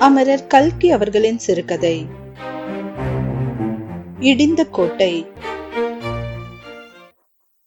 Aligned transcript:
அமரர் 0.00 0.46
கல்கி 0.46 0.90
அவர்களின் 0.90 1.38
சிறுகதை. 1.38 2.06
இடிந்த 4.20 4.70
கோட்டை. 4.70 5.26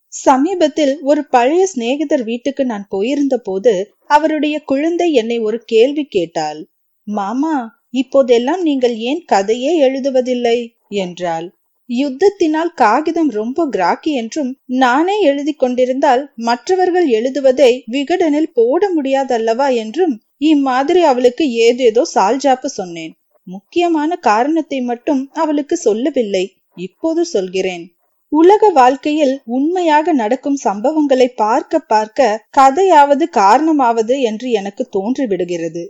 சமீபத்தில் 0.08 1.00
ஒரு 1.02 1.26
பழைய 1.26 1.66
சிநேகிதர் 1.66 2.24
வீட்டுக்கு 2.24 2.66
நான் 2.66 2.86
போயிருந்த 2.90 3.38
போது 3.38 3.96
அவருடைய 4.06 4.60
குழந்தை 4.60 5.14
என்னை 5.14 5.40
ஒரு 5.40 5.64
கேள்வி 5.66 6.04
கேட்டாள். 6.04 6.70
மாமா 7.04 7.82
இப்போதெல்லாம் 7.90 8.62
நீங்கள் 8.62 8.96
ஏன் 8.96 9.24
கதையே 9.26 9.74
எழுதுவதில்லை? 9.84 10.72
என்றாள். 10.88 11.56
யுத்தத்தினால் 11.90 12.74
காகிதம் 12.76 13.30
ரொம்ப 13.30 13.68
கிராக்கி 13.72 14.12
என்றும் 14.14 14.58
நானே 14.66 15.22
எழுதி 15.22 15.54
கொண்டிருந்தால் 15.54 16.32
மற்றவர்கள் 16.36 17.08
எழுதுவதை 17.08 17.84
விகடனில் 17.92 18.54
போட 18.54 18.90
முடியாதல்லவா? 18.96 19.76
என்றும் 19.76 20.22
இம்மாதிரி 20.52 21.02
அவளுக்கு 21.04 21.46
ஏதேதோ 21.66 22.04
சால்ஜாப்பு 22.16 22.70
சொன்னேன். 22.80 23.14
முக்கியமான 23.48 24.16
காரணத்தை 24.22 24.80
மட்டும் 24.82 25.22
அவளுக்கு 25.34 25.76
சொல்லவில்லை. 25.78 26.46
இப்போது 26.78 27.22
சொல்கிறேன். 27.26 27.84
உலக 28.32 28.70
வாழ்க்கையில் 28.70 29.34
உண்மையாக 29.48 30.14
நடக்கும் 30.14 30.62
சம்பவங்களை 30.64 31.28
பார்க்க 31.36 31.80
பார்க்க 31.80 32.40
கதையாவது 32.58 33.26
காரணமாவது 33.42 34.16
என்று 34.22 34.48
எனக்கு 34.52 34.84
தோன்றிவிடுகிறது. 34.96 35.84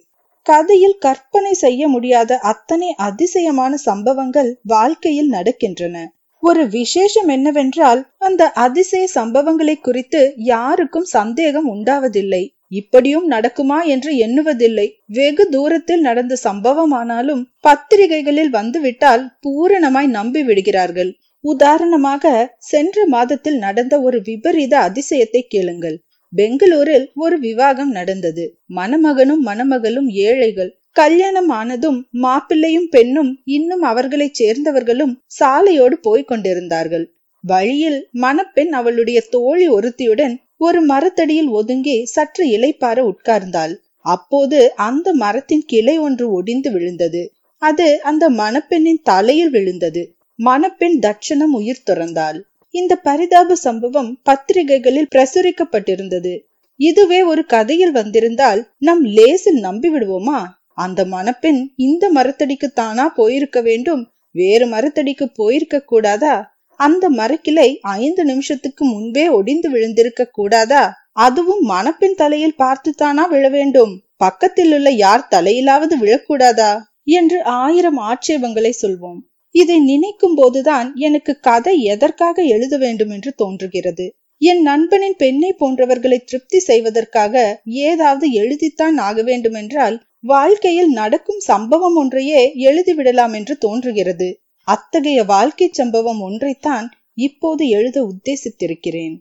கதையில் 0.46 0.98
கற்பனை 0.98 1.54
செய்ய 1.54 1.82
முடியாத 1.88 2.38
அத்தனை 2.44 2.90
அதிசயமான 3.02 3.74
சம்பவங்கள் 3.86 4.50
வாழ்க்கையில் 4.66 5.32
நடக்கின்றன. 5.32 5.96
ஒரு 6.44 6.64
விசேஷம் 6.70 7.28
என்னவென்றால் 7.28 8.02
அந்த 8.18 8.44
அதிசய 8.58 9.04
சம்பவங்களை 9.16 9.76
குறித்து 9.80 10.22
யாருக்கும் 10.46 11.08
சந்தேகம் 11.12 11.70
உண்டாவதில்லை. 11.74 12.44
இப்படியும் 12.74 13.26
நடக்குமா 13.32 13.80
என்று 13.86 14.12
எண்ணுவதில்லை. 14.26 14.88
வெகு 15.08 15.46
தூரத்தில் 15.50 16.04
நடந்த 16.08 16.34
சம்பவமானாலும் 16.44 17.44
பத்திரிகைகளில் 17.60 18.52
வந்துவிட்டால் 18.52 19.24
பூரணமாய் 19.46 20.10
நம்பி 20.10 20.44
விடுகிறார்கள். 20.44 21.12
உதாரணமாக 21.46 22.34
சென்ற 22.64 23.06
மாதத்தில் 23.08 23.58
நடந்த 23.58 23.96
ஒரு 24.02 24.20
விபரீத 24.22 24.74
அதிசயத்தை 24.88 25.42
கேளுங்கள். 25.48 25.98
பெங்களூரில் 26.34 27.06
ஒரு 27.16 27.36
விவாகம் 27.40 27.92
நடந்தது. 27.92 28.46
மணமகனும் 28.76 29.44
மணமகளும் 29.46 30.08
ஏழைகள். 30.28 30.72
கல்யாணம் 30.96 31.52
ஆனதும் 31.60 32.00
மாப்பிள்ளையும் 32.22 32.90
பெண்ணும் 32.90 33.32
இன்னும் 33.58 33.84
அவர்களை 33.92 34.28
சேர்ந்தவர்களும் 34.40 35.14
சாலையோடு 35.40 35.96
போய்க் 36.02 36.28
கொண்டிருந்தார்கள். 36.28 37.06
வழியில் 37.44 38.00
மணப்பெண் 38.22 38.72
அவளுடைய 38.72 39.20
தோழி 39.30 39.66
ஒருத்தியுடன் 39.68 40.36
ஒரு 40.66 40.80
மரத்தடியில் 40.82 41.50
ஒதுங்கி 41.60 41.96
சற்று 42.06 42.44
இலைப்பார 42.56 42.98
உட்கார்ந்தாள். 43.12 43.74
அப்போது 44.06 44.60
அந்த 44.88 45.08
மரத்தின் 45.14 45.64
கிளை 45.66 45.96
ஒன்று 45.98 46.26
ஒடிந்து 46.32 46.70
விழுந்தது. 46.72 47.22
அது 47.62 47.88
அந்த 48.02 48.24
மணப்பெண்ணின் 48.30 49.02
தலையில் 49.04 49.50
விழுந்தது. 49.50 50.02
மணப்பெண் 50.40 50.98
தட்சணம் 51.00 51.54
உயிர் 51.54 51.86
துறந்தாள். 51.90 52.40
இந்த 52.74 52.94
பரிதாப 53.08 53.56
சம்பவம் 53.56 54.12
பத்திரிகைகளில் 54.24 55.12
பிரசுரிக்கப்பட்டிருந்தது. 55.16 56.34
இதுவே 56.80 57.20
ஒரு 57.24 57.44
கதையில் 57.46 57.92
வந்திருந்தால் 57.92 58.62
நம் 58.78 59.04
லேசில் 59.18 59.60
நம்பி 59.60 59.90
விடுவோமா 59.94 60.40
அந்த 60.78 61.02
மணப்பெண் 61.06 61.62
இந்த 61.88 62.04
மரத்தடிக்கு 62.16 62.68
தானா 62.74 63.06
போயிருக்க 63.10 63.58
வேண்டும்? 63.62 64.04
வேறு 64.36 64.66
மரத்தடிக்கு 64.68 65.26
போயிருக்க 65.36 65.86
கூடாதா? 65.92 66.36
அந்த 66.76 67.10
மரக்கிளை 67.10 67.78
ஐந்து 67.82 68.26
நிமிஷத்துக்கு 68.26 68.86
முன்பே 68.86 69.28
ஒடிந்து 69.28 69.70
விழுந்திருக்க 69.70 70.26
கூடாதா? 70.32 70.94
அதுவும் 71.12 71.60
மணப்பெண் 71.60 72.16
தலையில் 72.16 72.56
பார்த்துத்தானா 72.58 73.28
விழ 73.30 73.50
வேண்டும்? 73.50 74.04
பக்கத்தில் 74.16 74.74
உள்ள 74.74 74.90
யார் 74.90 75.28
தலையிலாவது 75.32 75.96
விழக்கூடாதா? 76.02 76.80
என்று 77.04 77.44
ஆயிரம் 77.44 77.98
ஆட்சேபங்களை 77.98 78.74
சொல்வோம். 78.82 79.20
இதை 79.52 79.80
நினைக்கும் 79.80 80.36
போதுதான் 80.36 80.96
எனக்கு 80.96 81.40
கதை 81.40 81.84
எதற்காக 81.84 82.42
எழுத 82.42 82.78
வேண்டும் 82.78 83.10
என்று 83.10 83.34
தோன்றுகிறது. 83.34 84.16
என் 84.38 84.62
நண்பனின் 84.62 85.16
பெண்ணை 85.18 85.56
போன்றவர்களை 85.60 86.20
திருப்தி 86.26 86.60
செய்வதற்காக 86.60 87.62
ஏதாவது 87.66 88.28
எழுதித்தான் 88.30 88.98
ஆக 88.98 89.22
வேண்டுமென்றால் 89.22 90.02
வாழ்க்கையில் 90.20 90.88
நடக்கும் 90.88 91.40
சம்பவம் 91.40 91.96
ஒன்றையே 91.96 92.52
எழுதிவிடலாம் 92.56 93.34
என்று 93.34 93.58
தோன்றுகிறது. 93.58 94.43
அத்தகைய 94.68 95.24
வாழ்க்கை 95.24 95.70
சம்பவம் 95.72 96.20
ஒன்றைத்தான் 96.30 96.86
இப்போது 97.14 97.68
எழுத 97.68 97.98
உத்தேசித்திருக்கிறேன். 98.04 99.16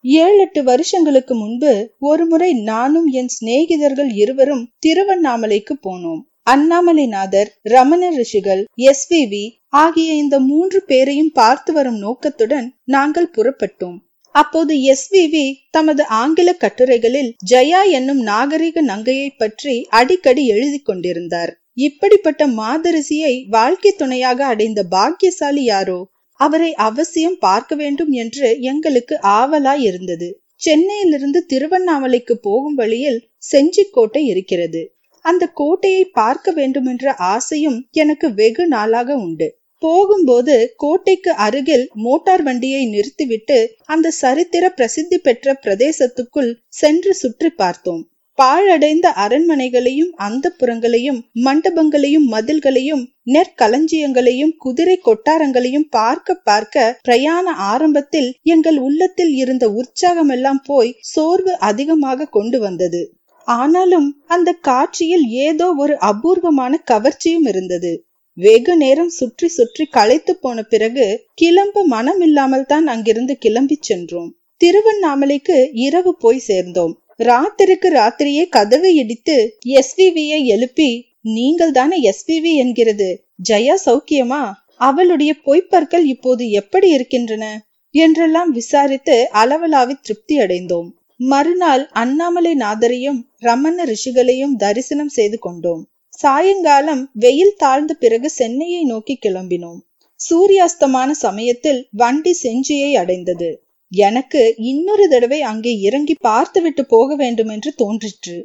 ஏழு 0.00 0.38
எட்டு 0.38 0.64
வருஷங்களுக்கு 0.64 1.34
முன்பு 1.34 1.94
ஒருமுறை 1.98 2.54
நானும் 2.62 3.06
என் 3.06 3.30
சிநேகிதர்கள் 3.40 4.10
இருவரும் 4.14 4.70
திருவண்ணாமலைக்கு 4.86 5.76
போனோம். 5.82 6.20
அண்ணாமலைநாதர் 6.50 7.50
ரமண 7.62 8.10
ரிஷிகள் 8.10 8.64
எஸ்விவி 8.76 9.44
ஆகிய 9.68 10.14
இந்த 10.14 10.40
மூன்று 10.40 10.82
பேரையும் 10.82 11.32
பார்த்து 11.32 11.72
வரும் 11.72 11.98
நோக்கத்துடன் 11.98 12.74
நாங்கள் 12.84 13.32
புறப்பட்டோம். 13.36 13.98
அப்போது 14.30 14.74
எஸ்விவி 14.74 15.52
தமது 15.70 16.04
ஆங்கில 16.04 16.56
கட்டுரைகளில் 16.60 17.30
ஜெயா 17.50 17.80
என்னும் 17.90 18.20
நாகரிக 18.22 18.82
நங்கையை 18.82 19.28
பற்றி 19.36 19.86
அடிக்கடி 19.90 20.46
எழுதி 20.46 20.78
கொண்டிருந்தார். 20.78 21.52
இப்படிப்பட்ட 21.78 22.42
மாதரிசியை 22.60 23.34
வாழ்க்கை 23.48 23.90
துணையாக 23.92 24.40
அடைந்த 24.44 24.80
பாக்கியசாலி 24.90 25.64
யாரோ? 25.64 25.98
அவரை 26.40 26.70
அவசியம் 26.74 27.38
பார்க்க 27.38 27.74
வேண்டும் 27.74 28.12
என்று 28.12 28.48
எங்களுக்கு 28.62 29.14
ஆவலாய் 29.22 29.82
இருந்தது. 29.82 30.28
சென்னையிலிருந்து 30.56 31.40
திருவண்ணாமலைக்கு 31.46 32.34
போகும் 32.38 32.74
வழியில் 32.74 33.20
செஞ்சிக்கோட்டை 33.52 34.22
இருக்கிறது. 34.24 34.82
அந்த 35.24 35.44
கோட்டையை 35.46 36.04
பார்க்க 36.04 36.50
வேண்டும் 36.52 36.86
என்ற 36.86 37.14
ஆசையும் 37.28 37.78
எனக்கு 37.92 38.34
வெகு 38.34 38.66
நாளாக 38.66 39.16
உண்டு. 39.16 39.48
போகும்போது 39.82 40.54
கோட்டைக்கு 40.76 41.32
அருகில் 41.36 41.84
மோட்டார் 41.96 42.42
வண்டியை 42.42 42.82
நிறுத்திவிட்டு 42.86 43.58
அந்த 43.84 44.12
சரித்திர 44.20 44.70
பிரசித்தி 44.70 45.18
பெற்ற 45.18 45.54
பிரதேசத்துக்குள் 45.62 46.50
சென்று 46.68 47.12
சுற்றி 47.14 47.50
பார்த்தோம். 47.50 48.02
பாழடைந்த 48.38 49.06
அரண்மனைகளையும் 49.22 50.10
அந்த 50.26 50.52
புறங்களையும் 50.60 51.20
மண்டபங்களையும் 51.44 52.26
மதில்களையும் 52.32 53.04
நெற்களஞ்சியங்களையும் 53.34 54.52
குதிரை 54.56 54.96
கொட்டாரங்களையும் 55.00 55.86
பார்க்க 55.90 56.36
பார்க்க 56.42 56.86
பிரயாண 57.02 57.54
ஆரம்பத்தில் 57.70 58.28
எங்கள் 58.54 58.78
உள்ளத்தில் 58.78 59.32
இருந்த 59.34 59.64
உற்சாகம் 59.80 60.32
எல்லாம் 60.36 60.60
போய் 60.66 60.96
சோர்வு 61.12 61.54
அதிகமாக 61.68 62.28
கொண்டு 62.36 62.58
வந்தது. 62.58 63.02
ஆனாலும் 63.48 64.08
அந்த 64.26 64.50
காட்சியில் 64.60 65.26
ஏதோ 65.46 65.66
ஒரு 65.74 65.94
அபூர்வமான 66.08 66.80
கவர்ச்சியும் 66.90 67.48
இருந்தது. 67.52 67.92
வெகு 68.36 68.74
நேரம் 68.76 69.12
சுற்றி 69.18 69.48
சுற்றி 69.48 69.84
களைத்து 69.88 70.32
போன 70.36 70.58
பிறகு 70.72 71.06
கிளம்ப 71.34 71.84
மனம் 71.86 72.20
இல்லாமல் 72.20 72.66
தான் 72.66 72.86
அங்கிருந்து 72.86 73.34
கிளம்பி 73.38 73.76
சென்றோம். 73.80 74.30
திருவண்ணாமலைக்கு 74.60 75.56
இரவு 75.86 76.12
போய் 76.16 76.46
சேர்ந்தோம். 76.48 76.94
ராத்திரிக்கு 77.18 77.88
ராத்திரியே 77.88 78.48
கதவை 78.48 78.96
இடித்து 78.96 79.58
எஸ்விவியை 79.64 80.44
எழுப்பி 80.44 81.06
நீங்கள் 81.20 81.70
தானே 81.70 81.96
எஸ்விவி 82.02 82.54
என்கிறது? 82.54 83.24
ஜெயா 83.50 83.74
சௌக்கியமா? 83.86 84.52
அவளுடைய 84.76 85.34
பொய்ப்பற்கள் 85.44 86.04
இப்போது 86.04 86.50
எப்படி 86.50 86.88
இருக்கின்றன? 86.90 87.66
என்றெல்லாம் 87.90 88.50
விசாரித்து 88.50 89.28
அளவலாவி 89.32 89.94
திருப்தி 90.02 90.38
அடைந்தோம். 90.38 90.88
மறுநாள் 91.16 91.88
அண்ணாமலை 91.92 92.54
நாதரையும் 92.54 93.20
ரமண 93.38 93.84
ரிஷிகளையும் 93.84 94.56
தரிசனம் 94.56 95.08
செய்து 95.08 95.38
கொண்டோம். 95.38 95.88
சாயங்காலம் 96.08 97.10
வெயில் 97.12 97.54
தாழ்ந்த 97.56 97.94
பிறகு 97.94 98.30
சென்னையை 98.30 98.84
நோக்கி 98.84 99.18
கிளம்பினோம். 99.26 99.80
சூரியாஸ்தமான 100.20 101.10
சமயத்தில் 101.10 101.88
வண்டி 101.92 102.36
செஞ்சியை 102.42 102.92
அடைந்தது. 102.92 103.50
எனக்கு 103.92 104.42
இன்னொரு 104.70 105.04
தடவை 105.08 105.40
அங்கே 105.42 105.72
இறங்கி 105.80 106.14
பார்த்துவிட்டு 106.20 106.82
போக 106.86 107.16
வேண்டும் 107.16 107.48
என்று 107.48 107.70
தோன்றிற்று. 107.74 108.36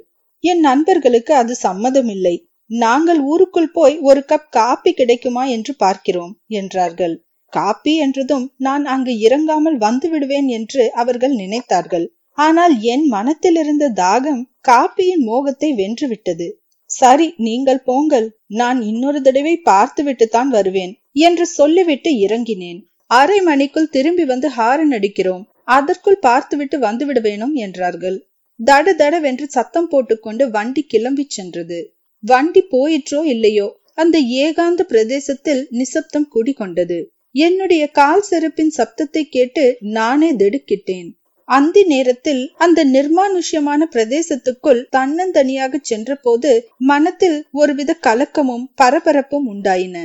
என் 0.43 0.59
நண்பர்களுக்கு 0.59 1.33
அது 1.33 1.53
சம்மதமில்லை. 1.63 2.35
நாங்கள் 2.69 3.19
ஊருக்குள் 3.23 3.71
போய் 3.71 3.95
ஒரு 3.99 4.21
கப் 4.25 4.49
காப்பி 4.49 4.91
கிடைக்குமா 4.93 5.43
என்று 5.47 5.73
பார்க்கிறோம் 5.75 6.33
என்றார்கள். 6.47 7.15
காப்பி 7.53 7.93
என்றதும் 7.97 8.45
நான் 8.57 8.85
அங்கு 8.85 9.13
இறங்காமல் 9.19 9.77
வந்து 9.77 10.07
விடுவேன் 10.09 10.47
என்று 10.47 10.83
அவர்கள் 10.93 11.33
நினைத்தார்கள். 11.33 12.05
ஆனால் 12.37 12.73
என் 12.83 13.05
மனத்தில் 13.07 13.55
இருந்த 13.55 13.91
தாகம் 13.95 14.41
காப்பியின் 14.67 15.23
மோகத்தை 15.23 15.69
வென்றுவிட்டது. 15.73 16.47
சரி 16.89 17.27
நீங்கள் 17.37 17.81
போங்கள். 17.81 18.27
நான் 18.53 18.79
இன்னொரு 18.81 19.19
தடவை 19.21 19.55
பார்த்துவிட்டு 19.63 20.25
தான் 20.27 20.49
வருவேன் 20.49 20.93
என்று 21.19 21.45
சொல்லிவிட்டு 21.49 22.09
இறங்கினேன். 22.17 22.81
அரை 23.15 23.39
மணிக்குள் 23.47 23.93
திரும்பி 23.95 24.25
வந்து 24.31 24.47
ஹாரன் 24.57 24.93
அடிக்கிறோம். 24.97 25.43
அதற்குள் 25.77 26.19
பார்த்துவிட்டு 26.19 26.77
வந்துவிட 26.79 27.19
வேணும் 27.21 27.55
என்றார்கள். 27.65 28.17
தட 28.59 28.87
தடவென்று 28.93 29.45
சத்தம் 29.47 29.89
போட்டுக்கொண்டு 29.91 30.43
வண்டி 30.49 30.81
கிளம்பி 30.83 31.25
சென்றது. 31.29 31.79
வண்டி 32.23 32.61
போயிற்றோ 32.73 33.21
இல்லையோ 33.33 33.67
அந்த 33.93 34.17
ஏகாந்த 34.43 34.81
பிரதேசத்தில் 34.91 35.63
நிசப்தம் 35.79 36.29
குடிகொண்டது. 36.35 36.99
என்னுடைய 37.35 37.83
கால் 37.99 38.23
செருப்பின் 38.29 38.73
சப்தத்தை 38.77 39.23
கேட்டு 39.35 39.63
நானே 39.97 40.29
திடுக்கிட்டேன். 40.35 41.09
அந்தி 41.47 41.81
நேரத்தில் 41.83 42.43
அந்த 42.57 42.79
நிர்மானுஷ்யமான 42.85 43.81
பிரதேசத்துக்குள் 43.95 44.81
தன்னந்தனியாக 44.95 45.79
சென்றபோது 45.81 46.51
மனத்தில் 46.91 47.37
ஒருவித 47.51 47.91
கலக்கமும் 48.07 48.65
பரபரப்பும் 48.81 49.47
உண்டாயின. 49.53 49.97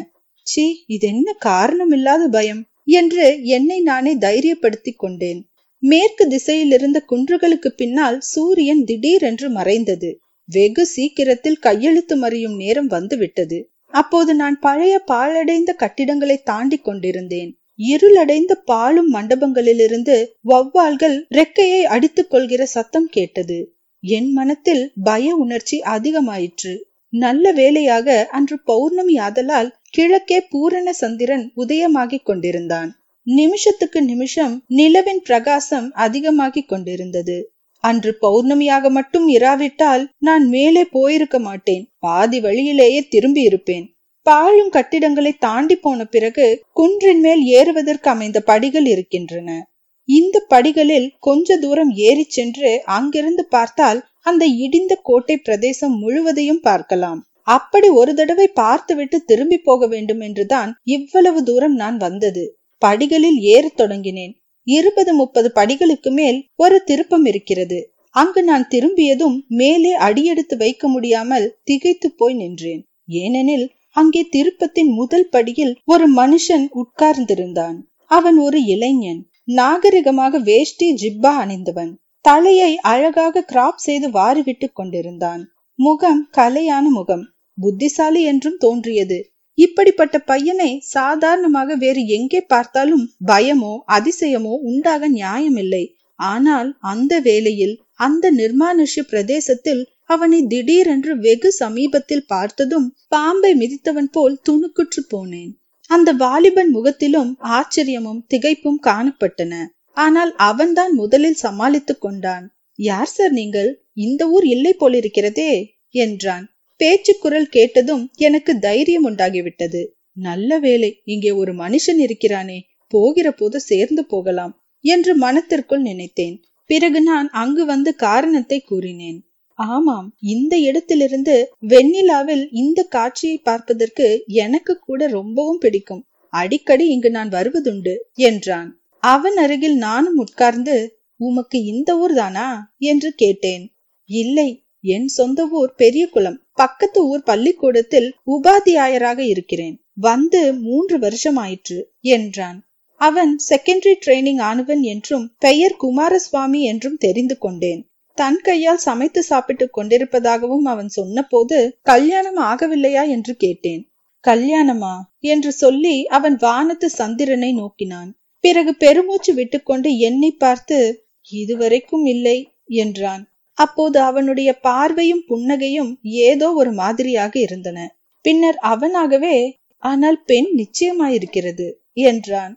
சி 0.46 0.64
இதென்ன 0.86 1.34
காரணமில்லாத 1.46 2.24
பயம்? 2.28 2.62
என்று 2.88 3.44
என்னை 3.44 3.80
நானே 3.80 4.16
தைரியப்படுத்திக் 4.16 4.96
கொண்டேன். 4.96 5.40
மேற்கு 5.78 6.26
திசையிலிருந்த 6.26 6.98
குன்றுகளுக்கு 7.10 7.68
பின்னால் 7.68 8.20
சூரியன் 8.20 8.84
திடீரென்று 8.84 9.50
மறைந்தது. 9.50 10.20
வெகு 10.48 10.86
சீக்கிரத்தில் 10.86 11.58
கையெழுத்து 11.58 12.16
மறியும் 12.16 12.56
நேரம் 12.56 12.86
வந்துவிட்டது. 12.86 13.70
அப்போது 13.86 14.34
நான் 14.34 14.58
பழைய 14.58 14.98
பாழடைந்த 14.98 15.72
கட்டிடங்களை 15.72 16.36
தாண்டி 16.42 16.76
கொண்டிருந்தேன். 16.76 17.50
இருளடைந்த 17.76 18.54
பாலும் 18.54 19.14
மண்டபங்களிலிருந்து 19.14 20.26
வௌவால்கள் 20.48 21.16
ரெக்கையை 21.34 21.82
அடித்துக் 21.82 22.30
கொள்கிற 22.30 22.66
சத்தம் 22.66 23.08
கேட்டது. 23.10 23.58
என் 24.00 24.30
மனத்தில் 24.32 24.92
பய 25.02 25.34
உணர்ச்சி 25.34 25.80
அதிகமாயிற்று. 25.80 26.74
நல்ல 27.12 27.52
வேலையாக 27.52 28.28
அன்று 28.30 28.56
பௌர்ணமி 28.64 29.16
ஆதலால் 29.16 29.77
கிழக்கே 29.90 30.40
பூரண 30.40 30.92
சந்திரன் 30.92 31.52
உதயமாகிக் 31.56 32.22
கொண்டிருந்தான். 32.22 32.96
நிமிஷத்துக்கு 33.22 34.02
நிமிஷம் 34.02 34.64
நிலவின் 34.68 35.22
பிரகாசம் 35.24 35.92
அதிகமாகிக் 35.94 36.68
கொண்டிருந்தது. 36.68 37.52
அன்று 37.80 38.18
பௌர்ணமியாக 38.22 38.90
மட்டும் 38.90 39.28
இராவிட்டால் 39.28 40.08
நான் 40.18 40.48
மேலே 40.48 40.84
போயிருக்க 40.84 41.38
மாட்டேன். 41.38 41.88
பாதி 41.98 42.40
வழியிலேயே 42.40 43.06
திரும்பி 43.08 43.42
இருப்பேன். 43.42 43.94
பாழும் 44.22 44.70
கட்டிடங்களை 44.70 45.32
தாண்டி 45.38 45.76
போன 45.76 46.04
பிறகு 46.04 46.62
குன்றின் 46.72 47.20
மேல் 47.20 47.42
ஏறுவதற்கு 47.44 48.10
அமைந்த 48.10 48.40
படிகள் 48.40 48.86
இருக்கின்றன. 48.86 49.70
இந்த 50.04 50.44
படிகளில் 50.48 51.12
கொஞ்ச 51.18 51.56
தூரம் 51.56 51.90
ஏறி 51.90 52.24
சென்று 52.28 52.82
அங்கிருந்து 52.84 53.46
பார்த்தால் 53.46 54.06
அந்த 54.22 54.46
இடிந்த 54.46 54.94
கோட்டை 55.02 55.36
பிரதேசம் 55.36 55.98
முழுவதையும் 55.98 56.60
பார்க்கலாம். 56.60 57.27
அப்படி 57.48 57.88
ஒரு 57.88 58.14
தடவை 58.14 58.46
பார்த்துவிட்டு 58.54 59.18
திரும்பி 59.24 59.58
போக 59.58 59.86
வேண்டும் 59.86 60.20
என்றுதான் 60.20 60.70
இவ்வளவு 60.82 61.42
தூரம் 61.42 61.74
நான் 61.74 61.96
வந்தது. 61.96 62.44
படிகளில் 62.82 63.38
ஏறத் 63.52 63.80
தொடங்கினேன். 63.80 64.34
இருபது 64.66 65.12
முப்பது 65.14 65.48
படிகளுக்கு 65.54 66.10
மேல் 66.10 66.38
ஒரு 66.56 66.82
திருப்பம் 66.82 67.24
இருக்கிறது. 67.24 67.78
அங்கு 68.14 68.42
நான் 68.42 68.68
திரும்பியதும் 68.68 69.44
மேலே 69.48 69.92
அடியெடுத்து 69.92 70.56
வைக்க 70.56 70.88
முடியாமல் 70.88 71.46
திகைத்து 71.64 72.08
போய் 72.16 72.34
நின்றேன். 72.34 72.82
ஏனெனில் 73.06 73.66
அங்கே 73.92 74.22
திருப்பத்தின் 74.36 74.90
முதல் 75.00 75.28
படியில் 75.28 75.72
ஒரு 75.84 76.06
மனுஷன் 76.14 76.66
உட்கார்ந்திருந்தான். 76.74 77.76
அவன் 78.10 78.38
ஒரு 78.38 78.58
இளைஞன். 78.64 79.22
நாகரிகமாக 79.46 80.40
வேஷ்டி 80.42 80.88
ஜிப்பா 81.02 81.32
அணிந்தவன். 81.42 81.92
தலையை 82.20 82.72
அழகாக 82.92 83.44
கிராப் 83.52 83.80
செய்து 83.86 84.08
வாரிவிட்டு 84.10 84.68
கொண்டிருந்தான். 84.72 85.42
முகம் 85.78 86.22
கலையான 86.36 86.86
முகம். 86.90 87.24
புத்திசாலி 87.58 88.20
என்றும் 88.24 88.58
தோன்றியது. 88.58 89.18
இப்படிப்பட்ட 89.58 90.16
பையனை 90.26 90.70
சாதாரணமாக 90.92 91.76
வேறு 91.76 92.02
எங்கே 92.08 92.40
பார்த்தாலும் 92.46 93.04
பயமோ 93.26 93.72
அதிசயமோ 93.96 94.54
உண்டாக 94.70 95.08
நியாயமில்லை. 95.14 95.84
ஆனால் 96.18 96.68
அந்த 96.92 97.14
வேளையில் 97.20 97.74
அந்த 98.00 98.26
நிர்மானுஷ்ய 98.32 99.02
பிரதேசத்தில் 99.04 99.82
அவனை 100.06 100.38
திடீரென்று 100.46 101.12
வெகு 101.20 101.50
சமீபத்தில் 101.54 102.28
பார்த்ததும் 102.28 102.86
பாம்பை 103.08 103.50
மிதித்தவன் 103.54 104.10
போல் 104.10 104.36
துணுக்குற்று 104.48 105.02
போனேன். 105.10 105.50
அந்த 105.90 106.10
வாலிபன் 106.22 106.70
முகத்திலும் 106.70 107.32
ஆச்சரியமும் 107.56 108.22
திகைப்பும் 108.30 108.80
காணப்பட்டன. 108.86 109.52
ஆனால் 109.96 110.32
அவன்தான் 110.48 110.92
முதலில் 110.94 111.42
சமாளித்துக் 111.42 112.02
கொண்டான். 112.02 112.44
யார் 112.78 113.12
சார் 113.12 113.32
நீங்கள்? 113.32 113.70
இந்த 113.98 114.22
ஊர் 114.28 114.46
இல்லை 114.46 114.72
போலிருக்கிறதே! 114.76 115.52
என்றான். 115.94 116.46
பேச்சு 116.80 117.12
குரல் 117.14 117.48
கேட்டதும் 117.48 118.04
எனக்கு 118.18 118.52
தைரியம் 118.58 119.06
உண்டாகிவிட்டது. 119.08 119.80
நல்ல 120.16 120.58
வேலை 120.58 120.90
இங்கே 121.04 121.30
ஒரு 121.32 121.52
மனுஷன் 121.54 122.00
இருக்கிறானே 122.06 122.58
போகிற 122.92 123.28
போது 123.32 123.58
சேர்ந்து 123.60 124.02
போகலாம் 124.06 124.52
என்று 124.84 125.12
மனத்திற்குள் 125.16 125.82
நினைத்தேன். 125.82 126.36
பிறகு 126.70 127.00
நான் 127.02 127.28
அங்கு 127.32 127.64
வந்து 127.64 127.90
காரணத்தை 127.96 128.58
கூறினேன். 128.60 129.18
ஆமாம் 129.58 130.08
இந்த 130.20 130.54
இடத்திலிருந்து 130.58 131.34
வெண்ணிலாவில் 131.68 132.44
இந்த 132.52 132.80
காட்சியை 132.88 133.38
பார்ப்பதற்கு 133.38 134.06
எனக்கு 134.44 134.74
கூட 134.78 135.00
ரொம்பவும் 135.08 135.58
பிடிக்கும். 135.58 136.02
அடிக்கடி 136.32 136.84
இங்கு 136.88 137.10
நான் 137.10 137.30
வருவதுண்டு 137.30 137.94
என்றான். 138.28 138.70
அவன் 139.02 139.36
அருகில் 139.36 139.76
நானும் 139.78 140.18
உட்கார்ந்து 140.18 140.76
உமக்கு 141.20 141.58
இந்த 141.64 141.90
ஊர் 141.98 142.14
தானா 142.14 142.48
என்று 142.90 143.10
கேட்டேன். 143.14 143.64
இல்லை 144.10 144.48
என் 144.80 145.06
சொந்த 145.06 145.46
ஊர் 145.46 145.74
பெரிய 145.74 146.08
குளம் 146.08 146.42
பக்கத்து 146.54 147.06
ஊர் 147.06 147.22
பள்ளிக்கூடத்தில் 147.22 148.14
உபாத்தியாயராக 148.26 149.18
இருக்கிறேன். 149.18 149.84
வந்து 149.94 150.54
மூன்று 150.54 150.98
வருஷம் 150.98 151.36
ஆயிற்று 151.36 151.92
என்றான். 152.00 152.68
அவன் 152.94 153.38
செகண்டரி 153.48 153.94
ட்ரைனிங் 154.06 154.40
ஆனவன் 154.40 154.80
என்றும் 154.80 155.34
பெயர் 155.38 155.76
குமாரசுவாமி 155.82 156.60
என்றும் 156.60 156.96
தெரிந்து 156.96 157.38
கொண்டேன். 157.38 157.90
தன் 158.14 158.40
கையால் 158.42 158.78
சமைத்து 158.78 159.22
சாப்பிட்டுக் 159.22 159.78
கொண்டிருப்பதாகவும் 159.78 160.64
அவன் 160.64 160.88
சொன்னபோது 160.88 161.78
கல்யாணம் 161.82 162.38
ஆகவில்லையா? 162.38 163.08
என்று 163.08 163.34
கேட்டேன். 163.34 163.92
கல்யாணமா? 164.26 164.94
என்று 165.18 165.52
சொல்லி 165.52 166.06
அவன் 166.06 166.36
வானத்து 166.36 166.88
சந்திரனை 166.88 167.52
நோக்கினான். 167.52 168.18
பிறகு 168.40 168.74
பெருமூச்சு 168.74 169.34
விட்டுக்கொண்டு 169.34 169.98
என்னை 169.98 170.30
பார்த்து 170.30 171.06
இதுவரைக்கும் 171.30 172.04
இல்லை 172.04 172.48
என்றான். 172.64 173.32
அப்போது 173.58 173.98
அவனுடைய 174.00 174.50
பார்வையும் 174.58 175.24
புன்னகையும் 175.28 175.92
ஏதோ 176.24 176.48
ஒரு 176.52 176.72
மாதிரியாக 176.72 177.34
இருந்தன. 177.40 177.78
பின்னர் 178.24 178.58
அவனாகவே 178.62 179.36
ஆனால் 179.82 180.18
பெண் 180.22 180.48
நிச்சயமாயிருக்கிறது 180.56 181.66
என்றான். 182.02 182.54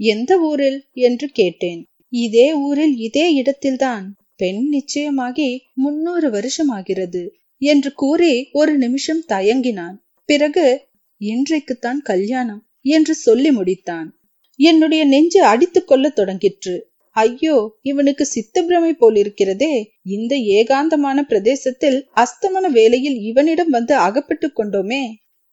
எந்த 0.00 0.32
ஊரில்? 0.40 0.78
என்று 1.00 1.26
கேட்டேன். 1.30 1.82
இதே 2.12 2.48
ஊரில் 2.60 2.94
இதே 2.98 3.26
இடத்தில்தான். 3.34 4.06
பெண் 4.36 4.62
நிச்சயமாகி 4.72 5.50
முன்னூறு 5.74 6.28
வருஷம் 6.30 6.68
ஆகிறது 6.68 7.22
என்று 7.62 7.90
கூறி 7.92 8.32
ஒரு 8.52 8.72
நிமிஷம் 8.76 9.22
தயங்கினான். 9.28 9.96
பிறகு 10.28 10.66
இன்றைக்குத்தான் 11.20 12.00
கல்யாணம் 12.02 12.62
என்று 12.86 13.14
சொல்லி 13.16 13.50
முடித்தான். 13.50 14.08
என்னுடைய 14.60 15.02
நெஞ்சு 15.04 15.40
அடித்துக் 15.44 15.86
கொள்ள 15.86 16.06
தொடங்கிற்று. 16.16 16.74
ஐயோ 17.16 17.56
இவனுக்கு 17.82 18.24
சித்தப்பிரமை 18.34 18.92
போலிருக்கிறதே. 19.00 19.74
இந்த 20.14 20.34
ஏகாந்தமான 20.56 21.18
பிரதேசத்தில் 21.22 21.98
அஸ்தமன 22.16 22.70
வேளையில் 22.70 23.18
இவனிடம் 23.20 23.68
வந்து 23.68 23.94
அகப்பட்டு 23.96 24.48
கொண்டோமே. 24.50 25.02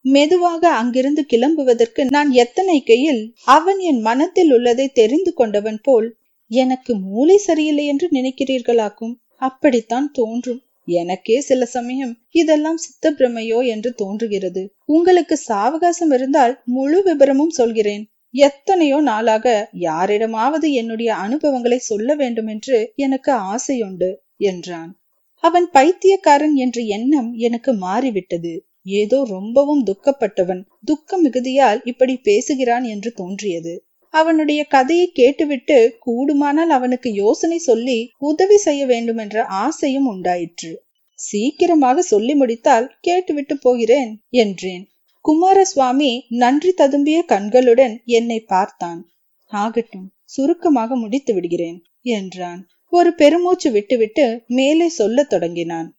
மெதுவாக 0.06 0.64
அங்கிருந்து 0.72 1.24
கிளம்புவதற்கு 1.26 2.02
நான் 2.10 2.32
எத்தனை 2.44 2.78
கையில் 2.84 3.22
அவன் 3.48 3.80
என் 3.80 4.02
மனத்தில் 4.02 4.52
உள்ளதை 4.52 4.88
தெரிந்து 4.92 5.34
கொண்டவன் 5.34 5.80
போல் 5.82 6.08
எனக்கு 6.52 6.92
மூளை 7.00 7.38
சரியில்லை 7.38 7.86
என்று 7.86 8.08
நினைக்கிறீர்களாக்கும்? 8.12 9.14
அப்படித்தான் 9.42 10.08
தோன்றும். 10.12 10.62
எனக்கே 10.88 11.38
சில 11.42 11.66
சமயம் 11.66 12.14
இதெல்லாம் 12.32 12.78
சித்த 12.78 13.12
பிரமையோ 13.12 13.60
என்று 13.66 13.90
தோன்றுகிறது. 13.94 14.64
உங்களுக்கு 14.86 15.36
சாவகாசம் 15.48 16.14
இருந்தால் 16.14 16.54
முழு 16.66 17.00
விபரமும் 17.02 17.54
சொல்கிறேன். 17.60 18.04
எத்தனையோ 18.34 18.98
நாளாக 19.02 19.46
யாரிடமாவது 19.80 20.68
என்னுடைய 20.72 21.12
அனுபவங்களை 21.16 21.80
சொல்ல 21.82 22.16
வேண்டும் 22.16 22.48
என்று 22.48 22.78
எனக்கு 22.96 23.32
ஆசையுண்டு 23.54 24.10
என்றான். 24.42 24.92
அவன் 25.44 25.68
பைத்தியக்காரன் 25.70 26.56
என்ற 26.56 26.82
எண்ணம் 26.82 27.30
எனக்கு 27.34 27.74
மாறிவிட்டது. 27.74 28.54
ஏதோ 28.86 29.24
ரொம்பவும் 29.28 29.82
துக்கப்பட்டவன் 29.84 30.62
துக்க 30.86 31.18
மிகுதியால் 31.18 31.82
இப்படி 31.84 32.16
பேசுகிறான் 32.18 32.84
என்று 32.84 33.12
தோன்றியது. 33.14 33.74
அவனுடைய 34.14 34.62
கதையை 34.68 35.08
கேட்டுவிட்டு 35.12 35.78
கூடுமானால் 36.00 36.70
அவனுக்கு 36.70 37.10
யோசனை 37.14 37.58
சொல்லி 37.58 38.00
உதவி 38.18 38.58
செய்ய 38.58 38.86
வேண்டும் 38.86 39.18
என்ற 39.18 39.44
ஆசையும் 39.44 40.06
உண்டாயிற்று. 40.06 40.72
சீக்கிரமாக 41.20 42.02
சொல்லி 42.02 42.34
முடித்தால் 42.36 42.88
கேட்டுவிட்டு 43.02 43.56
போகிறேன் 43.58 44.12
என்றேன். 44.30 44.84
குமாரசுவாமி 45.26 46.12
நன்றி 46.30 46.74
ததும்பிய 46.78 47.18
கண்களுடன் 47.26 47.94
என்னை 48.10 48.40
பார்த்தான். 48.40 49.02
ஆகட்டும் 49.52 50.08
சுருக்கமாக 50.24 50.96
முடித்து 50.96 51.34
விடுகிறேன் 51.34 51.78
என்றான். 52.02 52.62
ஒரு 52.94 53.14
பெருமூச்சு 53.14 53.72
விட்டுவிட்டு 53.72 54.26
மேலே 54.48 54.88
சொல்லத் 54.90 55.30
தொடங்கினான். 55.30 55.90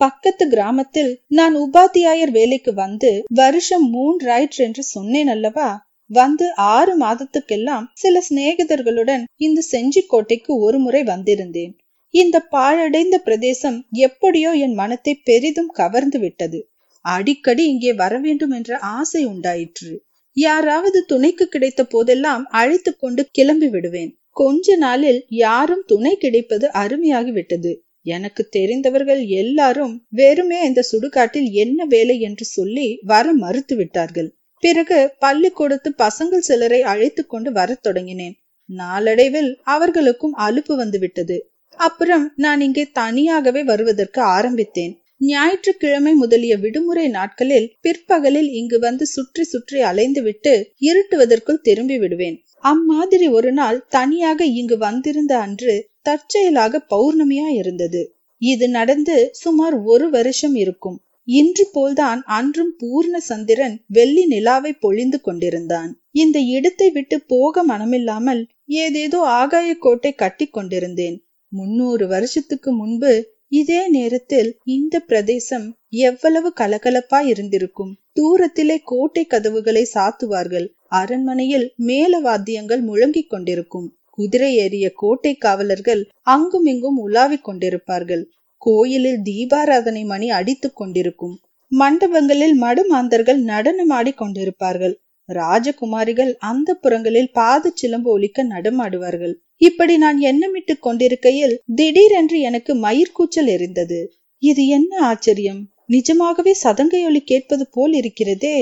பக்கத்து 0.00 0.48
கிராமத்தில் 0.48 1.10
நான் 1.28 1.54
உபாத்தியாயர் 1.56 2.30
வேலைக்கு 2.30 2.74
வந்து 2.74 3.10
வருஷம் 3.34 3.86
மூன்றாயிற்று 3.94 4.62
என்று 4.66 4.82
சொன்னேன் 4.82 5.28
அல்லவா? 5.28 5.68
வந்து 6.10 6.54
ஆறு 6.54 6.92
மாதத்துக்கெல்லாம் 7.00 7.86
சில 7.94 8.22
சிநேகிதர்களுடன் 8.28 9.24
இந்த 9.36 9.62
செஞ்சிக்கோட்டைக்கு 9.72 10.52
ஒரு 10.58 10.78
முறை 10.78 11.02
வந்திருந்தேன். 11.02 11.72
இந்த 12.14 12.36
பாழடைந்த 12.50 13.16
பிரதேசம் 13.18 13.78
எப்படியோ 13.90 14.50
என் 14.56 14.74
மனத்தை 14.74 15.14
பெரிதும் 15.24 15.72
கவர்ந்து 15.74 16.18
விட்டது. 16.18 16.60
அடிக்கடி 17.00 17.64
இங்கே 17.66 17.92
வர 17.94 18.18
வேண்டும் 18.18 18.50
என்ற 18.50 18.78
ஆசை 18.78 19.26
உண்டாயிற்று. 19.26 20.04
யாராவது 20.32 21.04
துணைக்கு 21.04 21.48
கிடைத்த 21.48 21.84
போதெல்லாம் 21.84 22.46
அழைத்து 22.46 22.96
கொண்டு 22.96 23.28
கிளம்பி 23.30 23.68
விடுவேன். 23.68 24.18
கொஞ்ச 24.30 24.76
நாளில் 24.76 25.24
யாரும் 25.28 25.84
துணை 25.86 26.16
கிடைப்பது 26.16 26.66
அருமையாகி 26.68 27.32
விட்டது. 27.32 27.82
எனக்கு 28.02 28.48
தெரிந்தவர்கள் 28.48 29.26
எல்லாரும் 29.26 30.04
வெறுமே 30.08 30.62
இந்த 30.62 30.84
சுடுகாட்டில் 30.92 31.50
என்ன 31.52 31.84
வேலை 31.84 32.20
என்று 32.20 32.44
சொல்லி 32.44 32.98
வர 33.02 33.32
மறுத்து 33.32 33.76
விட்டார்கள். 33.76 34.28
பிறகு 34.62 35.14
பள்ளிக்கூடத்து 35.18 35.94
பசங்கள் 35.98 36.38
சிலரை 36.38 36.82
அழைத்து 36.82 37.26
கொண்டு 37.26 37.52
வரத் 37.52 37.86
தொடங்கினேன். 37.88 38.36
நாளடைவில் 38.64 39.60
அவர்களுக்கும் 39.62 40.32
அலுப்பு 40.32 40.76
வந்து 40.76 40.98
விட்டது. 40.98 41.50
அப்புறம் 41.78 42.32
நான் 42.36 42.60
இங்கே 42.60 42.84
தனியாகவே 42.92 43.62
வருவதற்கு 43.62 44.20
ஆரம்பித்தேன். 44.20 44.94
ஞாயிற்றுக்கிழமை 45.20 46.12
முதலிய 46.14 46.54
விடுமுறை 46.56 47.06
நாட்களில் 47.08 47.68
பிற்பகலில் 47.80 48.50
இங்கு 48.50 48.78
வந்து 48.78 49.04
சுற்றி 49.06 49.44
சுற்றி 49.44 49.78
அலைந்துவிட்டு 49.82 50.52
இருட்டுவதற்குள் 50.80 51.60
திரும்பி 51.60 51.96
விடுவேன். 51.98 52.36
அம்மாதிரி 52.64 53.26
ஒரு 53.28 53.50
நாள் 53.52 53.78
தனியாக 53.88 54.46
இங்கு 54.52 54.76
வந்திருந்த 54.78 55.32
அன்று 55.38 55.74
தற்செயலாக 56.02 56.80
பௌர்ணமியா 56.90 57.48
இருந்தது. 57.52 58.02
இது 58.42 58.66
நடந்து 58.68 59.16
சுமார் 59.32 59.76
ஒரு 59.84 60.06
வருஷம் 60.10 60.54
இருக்கும். 60.54 60.98
இன்று 61.28 61.64
போல்தான் 61.72 62.20
அன்றும் 62.36 62.72
பூர்ண 62.78 63.16
சந்திரன் 63.20 63.74
வெள்ளி 63.88 64.24
நிலாவை 64.26 64.72
பொழிந்து 64.80 65.18
கொண்டிருந்தான். 65.20 65.90
இந்த 66.14 66.38
இடத்தை 66.56 66.88
விட்டு 66.90 67.16
போக 67.26 67.64
மனமில்லாமல் 67.64 68.42
ஏதேதோ 68.78 69.20
ஆகாய 69.40 69.68
கோட்டை 69.78 70.12
கட்டி 70.14 70.46
கொண்டிருந்தேன். 70.48 71.18
முன்னூறு 71.52 72.06
வருஷத்துக்கு 72.06 72.70
முன்பு 72.72 73.12
இதே 73.52 73.88
நேரத்தில் 73.88 74.48
இந்த 74.70 75.00
பிரதேசம் 75.00 75.66
எவ்வளவு 76.02 76.52
கலகலப்பா 76.60 77.20
இருந்திருக்கும் 77.24 77.92
தூரத்திலே 78.16 78.76
கோட்டை 78.84 79.24
கதவுகளை 79.24 79.84
சாத்துவார்கள். 79.94 80.66
அரண்மனையில் 80.92 81.66
மேல 81.76 82.18
வாத்தியங்கள் 82.18 82.82
முழங்கிக் 82.82 83.30
கொண்டிருக்கும். 83.30 83.88
குதிரை 84.10 84.50
ஏறிய 84.56 84.86
கோட்டை 84.94 85.34
காவலர்கள் 85.34 86.02
அங்கும் 86.26 86.66
இங்கும் 86.66 86.98
உலாவிக் 86.98 87.46
கொண்டிருப்பார்கள். 87.48 88.24
கோயிலில் 88.62 89.20
தீபாராதனை 89.24 90.04
மணி 90.04 90.30
அடித்துக் 90.30 90.76
கொண்டிருக்கும். 90.76 91.36
மண்டபங்களில் 91.72 92.56
மடுமாந்தர்கள் 92.60 93.40
நடனமாடி 93.44 94.12
கொண்டிருப்பார்கள். 94.14 94.94
ராஜகுமாரிகள் 95.28 96.32
அந்த 96.36 96.74
புறங்களில் 96.74 97.32
பாத 97.32 97.70
சிலம்பு 97.74 98.10
ஒலிக்க 98.10 98.44
நடமாடுவார்கள். 98.44 99.34
இப்படி 99.60 99.96
நான் 99.96 100.18
எண்ணமிட்டுக் 100.20 100.78
கொண்டிருக்கையில் 100.80 101.62
திடீரென்று 101.74 102.40
எனக்கு 102.40 102.74
மயிர்கூச்சல் 102.74 103.48
எரிந்தது. 103.54 104.06
இது 104.42 104.66
என்ன 104.66 104.98
ஆச்சரியம்? 105.06 105.60
நிஜமாகவே 105.86 106.56
சதங்கையொலி 106.64 107.20
கேட்பது 107.24 107.68
போல் 107.70 107.92
இருக்கிறதே. 107.92 108.58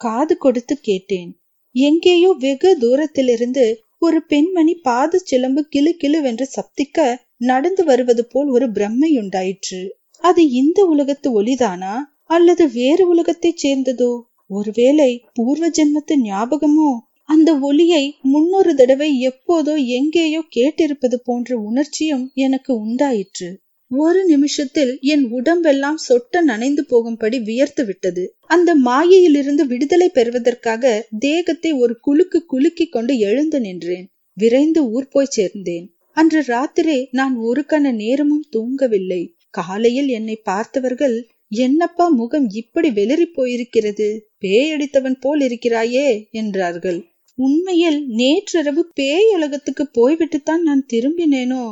காது 0.00 0.36
கொடுத்து 0.36 0.78
கேட்டேன். 0.80 1.30
எங்கேயோ 1.74 2.34
வெகு 2.38 2.78
தூரத்திலிருந்து 2.78 3.64
ஒரு 3.98 4.22
பெண்மணி 4.22 4.74
பாது 4.74 5.18
சிலம்பு 5.20 5.66
கிளு 5.76 5.90
கிளுவென்று 6.02 6.46
சப்திக்க 6.56 7.16
நடந்து 7.36 7.84
வருவது 7.84 8.26
போல் 8.26 8.48
ஒரு 8.48 8.66
பிரம்மை 8.70 9.18
உண்டாயிற்று. 9.18 9.80
அது 10.24 10.50
இந்த 10.50 10.84
உலகத்து 10.84 11.42
ஒளிதானா 11.42 11.94
அல்லது 12.26 12.70
வேறு 12.70 13.08
உலகத்தைச் 13.08 13.66
சேர்ந்ததோ? 13.66 14.10
ஒருவேளை 14.46 15.24
பூர்வ 15.34 15.68
ஜென்மத்து 15.68 16.14
ஞாபகமோ? 16.24 16.90
அந்த 17.30 17.50
ஒலியை 17.58 18.04
முன்னொரு 18.32 18.74
தடவை 18.74 19.08
எப்போதோ 19.28 19.74
எங்கேயோ 19.98 20.40
கேட்டிருப்பது 20.56 21.16
போன்ற 21.22 21.56
உணர்ச்சியும் 21.60 22.24
எனக்கு 22.34 22.72
உண்டாயிற்று. 22.80 23.48
ஒரு 23.90 24.24
நிமிஷத்தில் 24.24 24.98
என் 25.12 25.24
உடம்பெல்லாம் 25.30 25.98
சொட்ட 26.08 26.40
நனைந்து 26.40 26.82
போகும்படி 26.84 27.38
வியர்த்து 27.40 27.84
விட்டது. 27.84 28.24
அந்த 28.46 28.74
மாயையிலிருந்து 28.74 29.64
விடுதலை 29.66 30.08
பெறுவதற்காக 30.08 30.92
தேகத்தை 31.18 31.72
ஒரு 31.72 31.96
குலுக்கு 32.00 32.40
குலுக்கி 32.46 32.86
கொண்டு 32.86 33.18
எழுந்து 33.18 33.60
நின்றேன். 33.60 34.06
விரைந்து 34.36 34.82
ஊர் 34.90 35.08
போய் 35.08 35.34
சேர்ந்தேன். 35.36 35.86
அன்று 36.16 36.42
ராத்திரி 36.46 36.96
நான் 37.10 37.34
ஒரு 37.36 37.64
கண 37.68 37.92
நேரமும் 37.94 38.46
தூங்கவில்லை. 38.52 39.22
காலையில் 39.50 40.08
என்னை 40.08 40.36
பார்த்தவர்கள் 40.44 41.16
என்னப்பா 41.52 42.08
முகம் 42.08 42.48
இப்படி 42.52 42.88
வெளிரி 42.90 43.26
போயிருக்கிறது? 43.36 44.08
பேயடித்தவன் 44.40 45.16
போல் 45.20 45.40
இருக்கிறாயே 45.40 46.08
என்றார்கள். 46.30 47.00
உண்மையில் 47.40 47.98
நேற்றிரவு 48.16 48.82
பேயலகத்துக்கு 49.00 49.84
போய்விட்டுத்தான் 49.98 50.62
நான் 50.62 50.82
திரும்பினேனோ? 50.92 51.64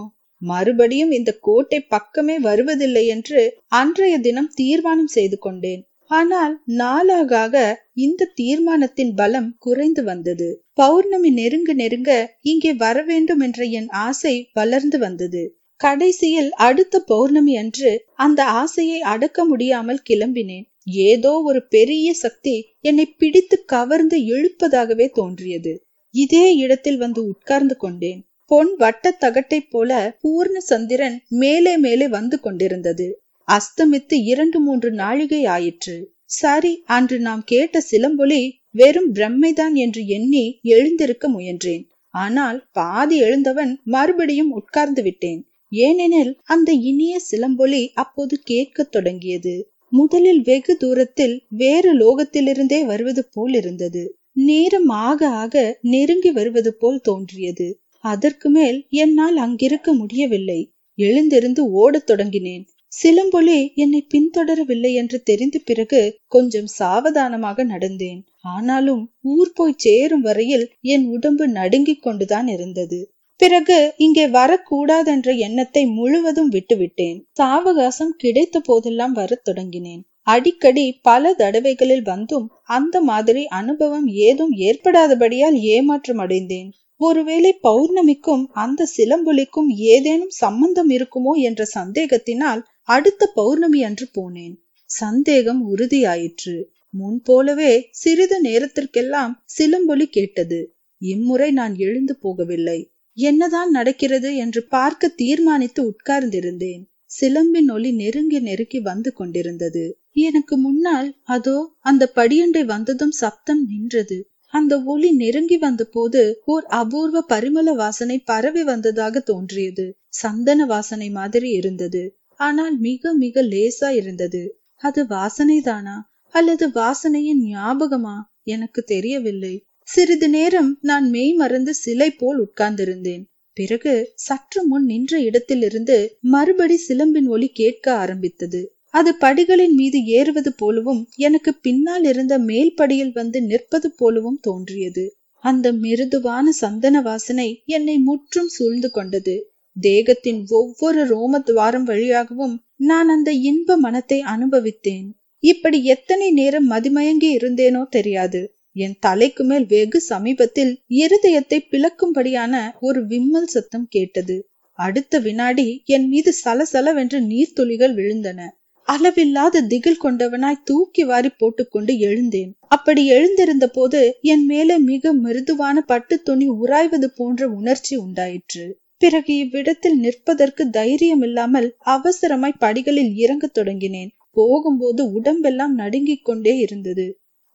மறுபடியும் 0.43 1.11
இந்த 1.11 1.31
கோட்டை 1.41 1.79
பக்கமே 1.87 2.37
வருவதில்லை 2.39 3.05
என்று 3.07 3.41
அன்றைய 3.73 4.15
தினம் 4.19 4.51
தீர்மானம் 4.55 5.13
செய்து 5.17 5.39
கொண்டேன். 5.39 5.83
ஆனால் 6.11 6.55
நாளாக 6.81 7.55
இந்த 7.99 8.31
தீர்மானத்தின் 8.35 9.13
பலம் 9.15 9.51
குறைந்து 9.59 10.03
வந்தது. 10.03 10.49
பௌர்ணமி 10.73 11.31
நெருங்க 11.31 11.73
நெருங்க 11.73 12.11
இங்கே 12.43 12.73
வரவேண்டும் 12.77 13.41
என்ற 13.41 13.65
என் 13.73 13.91
ஆசை 14.07 14.35
வளர்ந்து 14.53 14.99
வந்தது. 14.99 15.43
கடைசியில் 15.81 16.51
அடுத்த 16.61 17.01
பௌர்ணமி 17.07 17.53
அன்று 17.57 17.91
அந்த 18.19 18.41
ஆசையை 18.55 19.01
அடக்க 19.13 19.45
முடியாமல் 19.45 20.05
கிளம்பினேன். 20.11 20.67
ஏதோ 20.93 21.41
ஒரு 21.45 21.67
பெரிய 21.67 22.13
சக்தி 22.13 22.67
என்னை 22.81 23.07
பிடித்து 23.07 23.65
கவர்ந்து 23.65 24.19
இழுப்பதாகவே 24.19 25.09
தோன்றியது. 25.13 25.85
இதே 26.11 26.57
இடத்தில் 26.57 26.97
வந்து 26.97 27.27
உட்கார்ந்து 27.27 27.77
கொண்டேன். 27.77 28.27
பொன் 28.45 28.77
வட்ட 28.77 29.17
தகட்டை 29.21 29.61
போல 29.71 30.19
பூர்ண 30.23 30.57
சந்திரன் 30.57 31.23
மேலே 31.29 31.77
மேலே 31.77 32.09
வந்து 32.09 32.41
கொண்டிருந்தது. 32.41 33.21
அஸ்தமித்து 33.49 34.15
இரண்டு 34.25 34.61
மூன்று 34.61 34.91
நாழிகை 34.91 35.45
ஆயிற்று. 35.45 36.13
சரி 36.25 36.83
அன்று 36.87 37.19
நாம் 37.19 37.43
கேட்ட 37.45 37.81
சிலம்பொலி 37.81 38.53
வெறும் 38.71 39.15
பிரம்மைதான் 39.15 39.75
என்று 39.75 40.07
எண்ணி 40.07 40.59
எழுந்திருக்க 40.63 41.29
முயன்றேன். 41.29 41.85
ஆனால் 42.09 42.67
பாதி 42.73 43.21
எழுந்தவன் 43.21 43.83
மறுபடியும் 43.85 44.51
உட்கார்ந்து 44.51 45.03
விட்டேன். 45.03 45.47
ஏனெனில் 45.69 46.39
அந்த 46.45 46.73
இனிய 46.73 47.19
சிலம்பொலி 47.19 47.91
அப்போது 47.95 48.41
கேட்கத் 48.45 48.93
தொடங்கியது. 48.93 49.73
முதலில் 49.93 50.41
வெகு 50.41 50.77
தூரத்தில் 50.77 51.45
வேறு 51.49 51.91
லோகத்திலிருந்தே 51.99 52.85
வருவது 52.85 53.25
போல் 53.33 53.55
இருந்தது. 53.55 54.03
நேரம் 54.33 54.89
ஆக 54.89 55.29
ஆக 55.29 55.79
நெருங்கி 55.83 56.31
வருவது 56.31 56.75
போல் 56.75 57.01
தோன்றியது. 57.01 57.69
அதற்கு 58.05 58.51
மேல் 58.51 58.87
என்னால் 58.89 59.37
அங்கிருக்க 59.37 59.93
முடியவில்லை. 59.93 60.61
எழுந்திருந்து 60.99 61.63
ஓடத் 61.71 62.11
தொடங்கினேன். 62.11 62.65
சிலம்பொலி 62.93 63.73
என்னை 63.75 64.07
பின்தொடரவில்லை 64.15 64.93
என்று 64.93 65.23
தெரிந்த 65.23 65.61
பிறகு 65.65 66.01
கொஞ்சம் 66.27 66.67
சாவதானமாக 66.79 67.65
நடந்தேன். 67.65 68.21
ஆனாலும் 68.49 69.03
ஊர் 69.21 69.53
போய் 69.55 69.75
சேரும் 69.77 70.21
வரையில் 70.21 70.67
என் 70.81 71.07
உடம்பு 71.07 71.49
நடுங்கிக் 71.49 72.03
கொண்டுதான் 72.03 72.49
இருந்தது. 72.49 73.01
பிறகு 73.41 73.95
இங்கே 73.97 74.27
வரக்கூடாதென்ற 74.29 75.37
எண்ணத்தை 75.37 75.87
முழுவதும் 75.87 76.51
விட்டுவிட்டேன். 76.51 77.19
சாவகாசம் 77.41 78.15
கிடைத்த 78.17 78.61
போதெல்லாம் 78.61 79.13
வரத் 79.13 79.45
தொடங்கினேன். 79.49 80.01
அடிக்கடி 80.27 80.99
பல 81.03 81.35
தடவைகளில் 81.35 82.03
வந்தும் 82.03 82.47
அந்த 82.63 83.01
மாதிரி 83.01 83.47
அனுபவம் 83.47 84.07
ஏதும் 84.07 84.53
ஏற்படாதபடியால் 84.53 85.59
ஏமாற்றம் 85.69 86.19
அடைந்தேன். 86.19 86.69
ஒருவேளை 87.01 87.53
பௌர்ணமிக்கும் 87.63 88.45
அந்த 88.55 88.89
சிலம்பொலிக்கும் 88.97 89.69
ஏதேனும் 89.69 90.35
சம்பந்தம் 90.37 90.91
இருக்குமோ 90.91 91.35
என்ற 91.41 91.65
சந்தேகத்தினால் 91.75 92.63
அடுத்த 92.83 93.31
பௌர்ணமி 93.35 93.83
அன்று 93.83 94.09
போனேன். 94.15 94.55
சந்தேகம் 94.91 95.63
உறுதியாயிற்று. 95.71 96.57
முன் 96.95 97.23
போலவே 97.23 97.73
சிறிது 97.93 98.37
நேரத்திற்கெல்லாம் 98.41 99.35
சிலம்பொலி 99.45 100.07
கேட்டது. 100.07 100.61
இம்முறை 101.01 101.51
நான் 101.51 101.75
எழுந்து 101.79 102.15
போகவில்லை. 102.23 102.79
என்னதான் 103.19 103.71
நடக்கிறது 103.71 104.37
என்று 104.37 104.61
பார்க்க 104.67 105.15
தீர்மானித்து 105.17 105.81
உட்கார்ந்திருந்தேன். 105.85 106.83
சிலம்பின் 107.11 107.71
ஒளி 107.71 107.93
நெருங்கி 107.93 108.39
நெருங்கி 108.41 108.81
வந்து 108.81 109.13
கொண்டிருந்தது. 109.13 109.85
எனக்கு 110.13 110.57
முன்னால் 110.57 111.09
அதோ 111.23 111.57
அந்த 111.81 112.13
படியண்டை 112.15 112.65
வந்ததும் 112.65 113.11
சப்தம் 113.11 113.63
நின்றது. 113.69 114.19
அந்த 114.55 114.83
ஒளி 114.83 115.11
நெருங்கி 115.13 115.57
வந்த 115.57 115.85
போது 115.85 116.23
ஓர் 116.45 116.65
அபூர்வ 116.65 117.25
பரிமள 117.29 117.75
வாசனை 117.75 118.19
பரவி 118.21 118.63
வந்ததாக 118.63 119.21
தோன்றியது. 119.21 119.87
சந்தன 120.09 120.67
வாசனை 120.67 121.11
மாதிரி 121.11 121.51
இருந்தது. 121.51 122.03
ஆனால் 122.41 122.77
மிக 122.79 123.13
மிக 123.15 123.43
லேசா 123.43 123.89
இருந்தது. 123.91 124.43
அது 124.83 125.05
வாசனைதானா? 125.05 125.97
அல்லது 126.35 126.69
வாசனையின் 126.69 127.43
ஞாபகமா? 127.49 128.17
எனக்கு 128.43 128.83
தெரியவில்லை. 128.83 129.55
சிறிது 129.89 130.29
நேரம் 130.29 130.79
நான் 130.81 131.11
மெய் 131.11 131.33
மறந்து 131.33 131.75
சிலை 131.75 132.09
போல் 132.11 132.39
உட்கார்ந்திருந்தேன். 132.39 133.23
பிறகு 133.57 133.93
சற்று 134.15 134.61
முன் 134.67 134.85
நின்ற 134.85 135.21
இடத்திலிருந்து 135.21 135.97
மறுபடி 136.21 136.77
சிலம்பின் 136.89 137.27
ஒலி 137.27 137.49
கேட்க 137.51 137.87
ஆரம்பித்தது. 137.93 138.61
அது 138.91 139.11
படிகளின் 139.21 139.75
மீது 139.75 139.99
ஏறுவது 140.07 140.51
போலவும் 140.53 141.01
எனக்கு 141.17 141.53
பின்னால் 141.55 142.05
இருந்த 142.05 142.35
மேல் 142.39 142.73
படியில் 142.75 143.13
வந்து 143.13 143.41
நிற்பது 143.43 143.91
போலவும் 143.93 144.39
தோன்றியது. 144.41 145.05
அந்த 145.45 145.73
மிருதுவான 145.73 146.53
சந்தன 146.53 147.01
வாசனை 147.01 147.49
என்னை 147.65 147.97
முற்றும் 147.99 148.49
சூழ்ந்து 148.49 148.91
கொண்டது. 148.91 149.37
தேகத்தின் 149.77 150.47
ஒவ்வொரு 150.51 151.03
ரோம 151.07 151.41
துவாரம் 151.41 151.85
வழியாகவும் 151.85 152.57
நான் 152.77 153.09
அந்த 153.09 153.31
இன்ப 153.33 153.77
மனத்தை 153.77 154.21
அனுபவித்தேன். 154.27 155.09
இப்படி 155.43 155.81
எத்தனை 155.85 156.31
நேரம் 156.33 156.71
மதிமயங்கி 156.71 157.31
இருந்தேனோ 157.39 157.83
தெரியாது. 157.89 158.43
என் 158.77 158.97
தலைக்கு 159.01 159.45
மேல் 159.45 159.67
வெகு 159.67 160.01
சமீபத்தில் 160.01 160.73
இருதயத்தை 160.97 161.59
பிளக்கும்படியான 161.71 162.55
ஒரு 162.81 163.01
விம்மல் 163.07 163.47
சத்தம் 163.47 163.87
கேட்டது. 163.89 164.37
அடுத்த 164.79 165.19
வினாடி 165.19 165.83
என் 165.85 166.07
மீது 166.09 166.33
சலசலவென்று 166.45 167.21
நீர்த்துளிகள் 167.23 167.95
விழுந்தன. 167.95 168.41
அளவில்லாத 168.89 169.63
திகில் 169.63 170.03
கொண்டவனாய் 170.03 170.63
தூக்கி 170.65 171.05
வாரி 171.05 171.31
போட்டுக்கொண்டு 171.31 171.99
எழுந்தேன். 171.99 172.53
அப்படி 172.67 173.07
எழுந்திருந்த 173.07 173.67
போது 173.69 174.01
என் 174.23 174.45
மேலே 174.45 174.77
மிக 174.79 175.13
மிருதுவான 175.15 175.81
பட்டு 175.81 176.17
துணி 176.23 176.49
உராய்வது 176.49 177.09
போன்ற 177.15 177.49
உணர்ச்சி 177.49 177.97
உண்டாயிற்று. 177.97 178.65
பிறகு 178.97 179.33
இவ்விடத்தில் 179.37 179.99
நிற்பதற்கு 179.99 180.71
தைரியம் 180.71 181.23
இல்லாமல் 181.23 181.69
அவசரமாய் 181.87 182.59
படிகளில் 182.59 183.13
இறங்கத் 183.15 183.57
தொடங்கினேன். 183.59 184.11
போகும்போது 184.31 185.03
உடம்பெல்லாம் 185.13 185.75
நடுங்கிக் 185.75 186.25
கொண்டே 186.25 186.55
இருந்தது. 186.57 187.07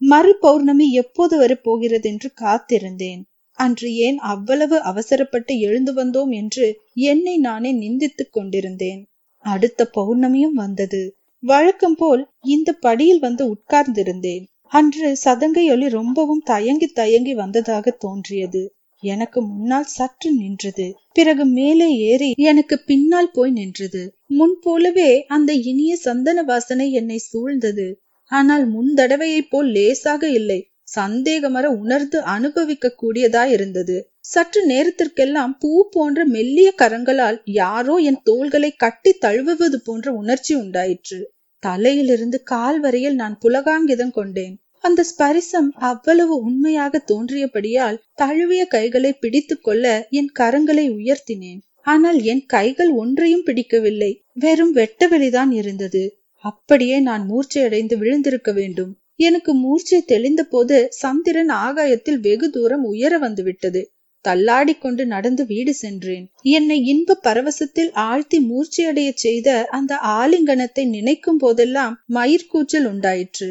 மறு 0.04 0.38
பௌர்ணமி 0.40 0.92
எப்போது 0.92 1.38
வரப்போகிறது 1.38 2.10
என்று 2.10 2.32
காத்திருந்தேன். 2.42 3.22
அன்று 3.52 3.96
ஏன் 3.96 4.18
அவ்வளவு 4.18 4.82
அவசரப்பட்டு 4.82 5.60
எழுந்து 5.60 5.94
வந்தோம் 5.94 6.32
என்று 6.34 6.80
என்னை 6.94 7.38
நானே 7.38 7.72
நிந்தித்துக் 7.72 8.34
கொண்டிருந்தேன். 8.34 9.06
அடுத்த 9.38 9.90
பௌர்ணமியும் 9.98 10.56
வந்தது. 10.56 11.16
வழக்கம் 11.40 11.96
போல் 11.96 12.28
இந்த 12.42 12.74
படியில் 12.74 13.20
வந்து 13.20 13.56
உட்கார்ந்திருந்தேன். 13.56 14.44
அன்று 14.68 15.18
சதங்கை 15.26 15.90
ரொம்பவும் 15.90 16.44
தயங்கி 16.46 16.88
தயங்கி 16.88 17.34
வந்ததாக 17.34 17.92
தோன்றியது. 17.92 18.76
எனக்கு 19.04 19.42
முன்னால் 19.42 19.84
சற்று 19.84 20.32
நின்றது. 20.32 20.96
பிறகு 21.14 21.46
மேலே 21.46 21.88
ஏறி 21.98 22.34
எனக்கு 22.36 22.80
பின்னால் 22.86 23.32
போய் 23.32 23.52
நின்றது. 23.52 24.16
முன் 24.28 24.58
போலவே 24.62 25.26
அந்த 25.26 25.54
இனிய 25.54 25.96
சந்தன 25.96 26.44
வாசனை 26.44 26.92
என்னை 26.92 27.18
சூழ்ந்தது. 27.18 27.88
ஆனால் 28.34 28.66
முன் 28.66 28.92
தடவையைப் 28.94 29.50
போல் 29.50 29.70
லேசாக 29.72 30.24
இல்லை. 30.30 30.60
சந்தேகமர 30.96 31.66
உணர்ந்து 31.82 32.18
அனுபவிக்க 32.22 32.96
கூடியதாயிருந்தது 33.02 33.96
சற்று 34.24 34.62
நேரத்திற்கெல்லாம் 34.68 35.54
பூ 35.60 35.72
போன்ற 35.92 36.20
மெல்லிய 36.26 36.70
கரங்களால் 36.82 37.38
யாரோ 37.44 37.96
என் 38.10 38.20
தோள்களை 38.24 38.72
கட்டி 38.76 39.12
தழுவுவது 39.26 39.78
போன்ற 39.84 40.08
உணர்ச்சி 40.14 40.54
உண்டாயிற்று. 40.56 41.20
தலையிலிருந்து 41.64 42.38
கால் 42.44 42.80
வரையில் 42.80 43.16
நான் 43.16 43.36
புலகாங்கிதம் 43.42 44.14
கொண்டேன். 44.14 44.56
அந்த 44.80 45.02
ஸ்பரிசம் 45.10 45.70
அவ்வளவு 45.90 46.36
உண்மையாக 46.44 47.02
தோன்றியபடியால் 47.12 48.00
தழுவிய 48.14 48.64
கைகளை 48.66 49.12
பிடித்து 49.14 49.56
கொள்ள 49.60 49.86
என் 50.10 50.32
கரங்களை 50.40 50.86
உயர்த்தினேன். 50.98 51.62
ஆனால் 51.86 52.20
என் 52.24 52.44
கைகள் 52.46 52.92
ஒன்றையும் 52.94 53.46
பிடிக்கவில்லை. 53.46 54.12
வெறும் 54.34 54.74
வெட்டவெளிதான் 54.76 55.52
இருந்தது. 55.52 56.04
அப்படியே 56.44 57.00
நான் 57.00 57.24
மூர்ச்சையடைந்து 57.30 57.96
விழுந்திருக்க 57.98 58.52
வேண்டும். 58.52 58.92
எனக்கு 59.20 59.52
மூர்ச்சை 59.54 60.00
தெளிந்த 60.04 60.42
போது 60.44 60.78
சந்திரன் 60.92 61.52
ஆகாயத்தில் 61.66 62.20
வெகு 62.20 62.48
தூரம் 62.50 62.84
உயர 62.84 63.18
வந்துவிட்டது. 63.18 63.82
தள்ளாடி 64.26 64.74
கொண்டு 64.76 65.04
நடந்து 65.06 65.44
வீடு 65.46 65.74
சென்றேன். 65.74 66.26
என்னை 66.52 66.78
இன்ப 66.86 67.18
பரவசத்தில் 67.24 67.92
ஆழ்த்தி 68.04 68.38
மூர்ச்சையடைய 68.40 69.10
செய்த 69.16 69.50
அந்த 69.70 69.94
ஆலிங்கனத்தை 70.20 70.86
நினைக்கும் 70.88 71.38
போதெல்லாம் 71.38 71.96
மயிர்கூச்சல் 72.14 72.88
உண்டாயிற்று. 72.92 73.50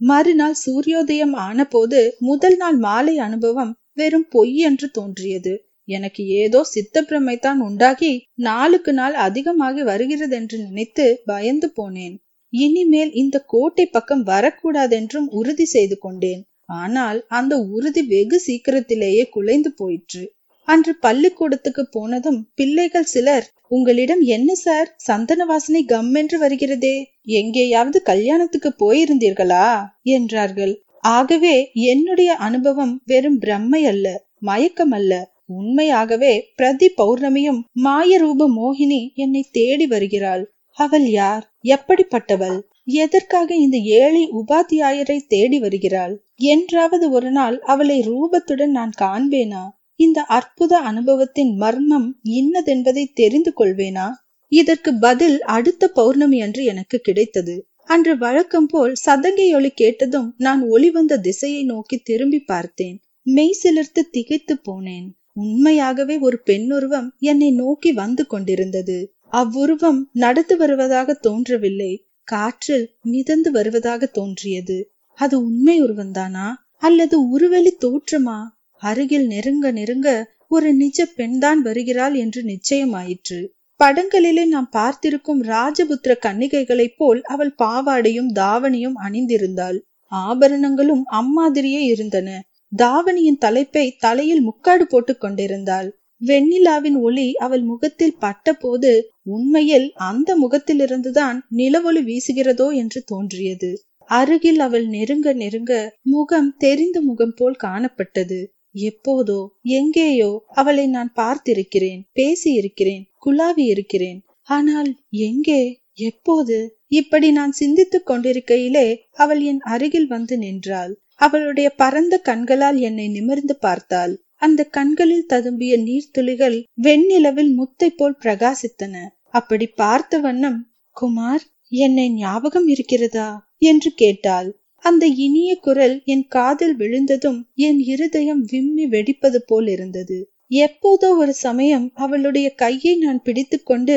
மறுநாள் 0.00 0.58
சூரியோதயம் 0.64 1.34
ஆனபோது 1.46 2.00
முதல் 2.20 2.56
நாள் 2.56 2.78
மாலை 2.78 3.14
அனுபவம் 3.18 3.72
வெறும் 3.92 4.28
பொய் 4.28 4.54
என்று 4.60 4.88
தோன்றியது. 4.90 5.54
எனக்கு 5.88 6.22
ஏதோ 6.36 6.60
சித்தப்பிரமைத்தான் 6.74 7.60
உண்டாகி 7.60 8.12
நாளுக்கு 8.42 8.92
நாள் 8.92 9.14
அதிகமாகி 9.26 9.82
வருகிறது 9.82 10.34
என்று 10.36 10.56
நினைத்து 10.58 11.06
பயந்து 11.24 11.68
போனேன். 11.76 12.16
இனிமேல் 12.52 13.12
இந்த 13.12 13.36
கோட்டை 13.46 13.86
பக்கம் 13.86 14.26
வரக்கூடாதென்றும் 14.26 15.28
உறுதி 15.30 15.64
செய்து 15.64 15.98
கொண்டேன். 15.98 16.42
ஆனால் 16.66 17.24
அந்த 17.28 17.54
உறுதி 17.58 18.02
வெகு 18.02 18.38
சீக்கிரத்திலேயே 18.40 19.28
குலைந்து 19.28 19.72
போயிற்று. 19.72 20.22
அன்று 20.68 20.96
பள்ளிக்கூடத்துக்கு 20.96 21.88
போனதும் 21.90 22.40
பிள்ளைகள் 22.54 23.04
சிலர் 23.04 23.46
உங்களிடம் 23.68 24.20
என்ன 24.20 24.54
சார்? 24.54 24.94
சந்தன 24.96 25.44
வாசனை 25.44 25.84
கம் 25.84 26.14
என்று 26.14 26.36
வருகிறதே. 26.40 26.96
எங்கேயாவது 27.22 28.02
கல்யாணத்துக்கு 28.02 28.70
போயிருந்தீர்களா? 28.78 29.66
என்றார்கள். 30.02 30.74
ஆகவே 31.00 31.70
என்னுடைய 31.72 32.34
அனுபவம் 32.34 32.94
வெறும் 33.04 33.40
பிரம்மை 33.40 33.82
அல்ல 33.82 34.06
மயக்கம் 34.38 34.90
அல்ல. 34.90 35.12
உண்மையாகவே 35.46 36.32
பிரதி 36.56 36.88
பௌர்ணமியும் 36.96 37.60
மாயரூப 37.84 38.48
மோகினி 38.56 39.00
என்னை 39.14 39.42
தேடி 39.50 39.86
வருகிறாள். 39.86 40.44
அவள் 40.78 41.06
யார்? 41.10 41.44
எப்படிப்பட்டவள்? 41.68 42.58
எதற்காக 42.84 43.54
இந்த 43.54 43.76
ஏழை 43.76 44.22
உபாத்தியாயரை 44.32 45.18
தேடி 45.28 45.58
வருகிறாள்? 45.58 46.14
என்றாவது 46.34 47.10
ஒரு 47.10 47.30
நாள் 47.30 47.56
அவளை 47.60 47.96
ரூபத்துடன் 48.08 48.74
நான் 48.78 48.92
காண்பேனா? 49.00 49.64
இந்த 50.00 50.22
அற்புத 50.22 50.78
அனுபவத்தின் 50.78 51.52
மர்மம் 51.56 52.08
இன்னதென்பதை 52.30 53.04
தெரிந்து 53.14 53.52
கொள்வேனா? 53.56 54.06
இதற்கு 54.52 54.90
பதில் 54.98 55.42
அடுத்த 55.42 55.88
பௌர்ணமி 55.88 56.40
அன்று 56.40 56.64
எனக்கு 56.64 56.98
கிடைத்தது. 56.98 57.56
அன்று 57.84 58.18
வழக்கம் 58.18 58.66
போல் 58.66 58.94
சதங்கை 59.06 59.54
ஒளி 59.54 59.70
கேட்டதும் 59.70 60.34
நான் 60.36 60.62
ஒளி 60.68 60.90
வந்த 60.90 61.18
திசையை 61.18 61.62
நோக்கி 61.64 61.96
திரும்பி 61.98 62.40
பார்த்தேன். 62.40 62.96
மெய் 63.26 63.58
சிலிர்த்து 63.62 64.02
திகைத்து 64.10 64.54
போனேன். 64.66 65.08
உண்மையாகவே 65.32 66.18
ஒரு 66.18 66.38
பெண்ணுருவம் 66.40 67.08
என்னை 67.18 67.50
நோக்கி 67.52 67.92
வந்து 67.92 68.26
கொண்டிருந்தது. 68.26 68.96
அவ்வுருவம் 69.32 70.10
நடந்து 70.12 70.56
வருவதாக 70.56 71.14
தோன்றவில்லை. 71.14 71.92
காற்றில் 72.28 72.86
மிதந்து 73.02 73.50
வருவதாக 73.50 74.06
தோன்றியது. 74.06 74.78
அது 75.18 75.44
உண்மை 75.44 75.82
உருவந்தானா 75.82 76.46
அல்லது 76.78 77.28
உருவெளி 77.28 77.72
தோற்றமா? 77.80 78.38
அருகில் 78.82 79.26
நெருங்க 79.26 79.70
நெருங்க 79.72 80.08
ஒரு 80.48 80.74
நிஜ 80.74 81.06
பெண்தான் 81.06 81.62
வருகிறாள் 81.62 82.14
என்று 82.14 82.42
நிச்சயமாயிற்று. 82.42 83.38
படங்களிலே 83.80 84.46
நாம் 84.46 84.68
பார்த்திருக்கும் 84.70 85.42
ராஜபுத்திர 85.44 86.14
கன்னிகைகளைப் 86.22 86.96
போல் 86.96 87.22
அவள் 87.22 87.54
பாவாடையும் 87.58 88.30
தாவணியும் 88.34 88.96
அணிந்திருந்தாள். 89.04 89.78
ஆபரணங்களும் 90.12 91.04
அம்மாதிரியே 91.12 91.82
இருந்தன. 91.86 92.28
தாவணியின் 92.72 93.38
தலைப்பை 93.38 93.96
தலையில் 93.98 94.42
முக்காடு 94.42 94.86
போட்டுக் 94.86 95.20
கொண்டிருந்தாள். 95.20 95.88
வெண்ணிலாவின் 96.20 96.98
ஒளி 97.00 97.26
அவள் 97.36 97.62
முகத்தில் 97.62 98.18
பட்டபோது 98.18 98.90
உண்மையில் 99.26 99.88
அந்த 100.00 100.36
முகத்திலிருந்துதான் 100.38 101.38
நிலவொளி 101.56 102.02
வீசுகிறதோ 102.02 102.68
என்று 102.74 103.00
தோன்றியது. 103.04 103.70
அருகில் 104.10 104.58
அவள் 104.58 104.86
நெருங்க 104.86 105.32
நெருங்க 105.32 105.72
முகம் 106.02 106.50
தெரிந்த 106.56 106.98
முகம் 107.00 107.34
போல் 107.34 107.56
காணப்பட்டது. 107.62 108.40
எப்போதோ 108.82 109.40
எங்கேயோ 109.72 110.30
அவளை 110.52 110.86
நான் 110.86 111.10
பார்த்திருக்கிறேன் 111.16 112.00
பேசியிருக்கிறேன் 112.16 113.04
குலாவி 113.26 113.64
இருக்கிறேன் 113.66 114.20
ஆனால் 114.48 114.90
எங்கே 115.26 115.62
எப்போது? 116.02 116.56
இப்படி 116.92 117.28
நான் 117.30 117.52
சிந்தித்துக் 117.52 118.08
கொண்டிருக்கையிலே 118.10 118.86
அவள் 119.16 119.40
என் 119.40 119.62
அருகில் 119.66 120.06
வந்து 120.06 120.34
நின்றாள். 120.38 120.92
அவளுடைய 121.20 121.68
பரந்த 121.74 122.14
கண்களால் 122.18 122.78
என்னை 122.80 123.06
நிமிர்ந்து 123.08 123.54
பார்த்தாள். 123.56 124.14
அந்த 124.42 124.64
கண்களில் 124.64 125.26
ததும்பிய 125.28 125.74
நீர்த்துளிகள் 125.82 126.64
வெண்ணிலவில் 126.82 127.52
முத்தை 127.54 127.88
போல் 127.96 128.16
பிரகாசித்தன. 128.22 128.94
அப்படி 129.30 129.66
பார்த்த 129.66 130.18
வண்ணம் 130.18 130.58
குமார் 130.96 131.44
என்னை 131.68 132.10
ஞாபகம் 132.10 132.66
இருக்கிறதா? 132.66 133.28
என்று 133.58 133.92
கேட்டாள். 133.92 134.48
அந்த 134.84 135.06
இனிய 135.06 135.56
குரல் 135.56 136.02
என் 136.04 136.26
காதில் 136.28 136.76
விழுந்ததும் 136.76 137.48
என் 137.54 137.78
இருதயம் 137.78 138.42
விம்மி 138.42 138.86
வெடிப்பது 138.86 139.38
போல் 139.46 139.68
இருந்தது. 139.68 140.18
எப்போதோ 140.50 141.08
ஒரு 141.16 141.32
சமயம் 141.32 141.90
அவளுடைய 141.94 142.48
கையை 142.54 142.96
நான் 142.96 143.22
பிடித்துக்கொண்டு 143.22 143.96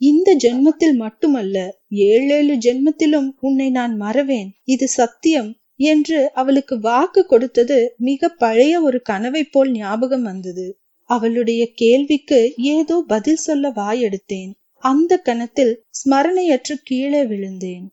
இந்த 0.00 0.36
ஜென்மத்தில் 0.42 0.94
மட்டுமல்ல 0.94 1.56
ஏழேழு 1.88 2.54
ஜென்மத்திலும் 2.56 3.28
உன்னை 3.40 3.70
நான் 3.70 3.96
மறவேன். 3.96 4.50
இது 4.64 4.88
சத்தியம். 4.88 5.50
என்று 5.80 6.18
அவளுக்கு 6.32 6.74
வாக்கு 6.80 7.26
கொடுத்தது 7.26 7.78
மிக 7.98 8.28
பழைய 8.28 8.82
ஒரு 8.82 8.98
கனவை 9.02 9.44
போல் 9.44 9.70
ஞாபகம் 9.70 10.22
வந்தது. 10.22 10.66
அவளுடைய 11.10 11.62
கேள்விக்கு 11.74 12.40
ஏதோ 12.56 12.96
பதில் 13.06 13.36
சொல்ல 13.36 13.68
வாயெடுத்தேன். 13.70 14.50
அந்த 14.82 15.12
கணத்தில் 15.18 15.72
ஸ்மரணையற்று 16.00 16.74
கீழே 16.82 17.22
விழுந்தேன். 17.24 17.86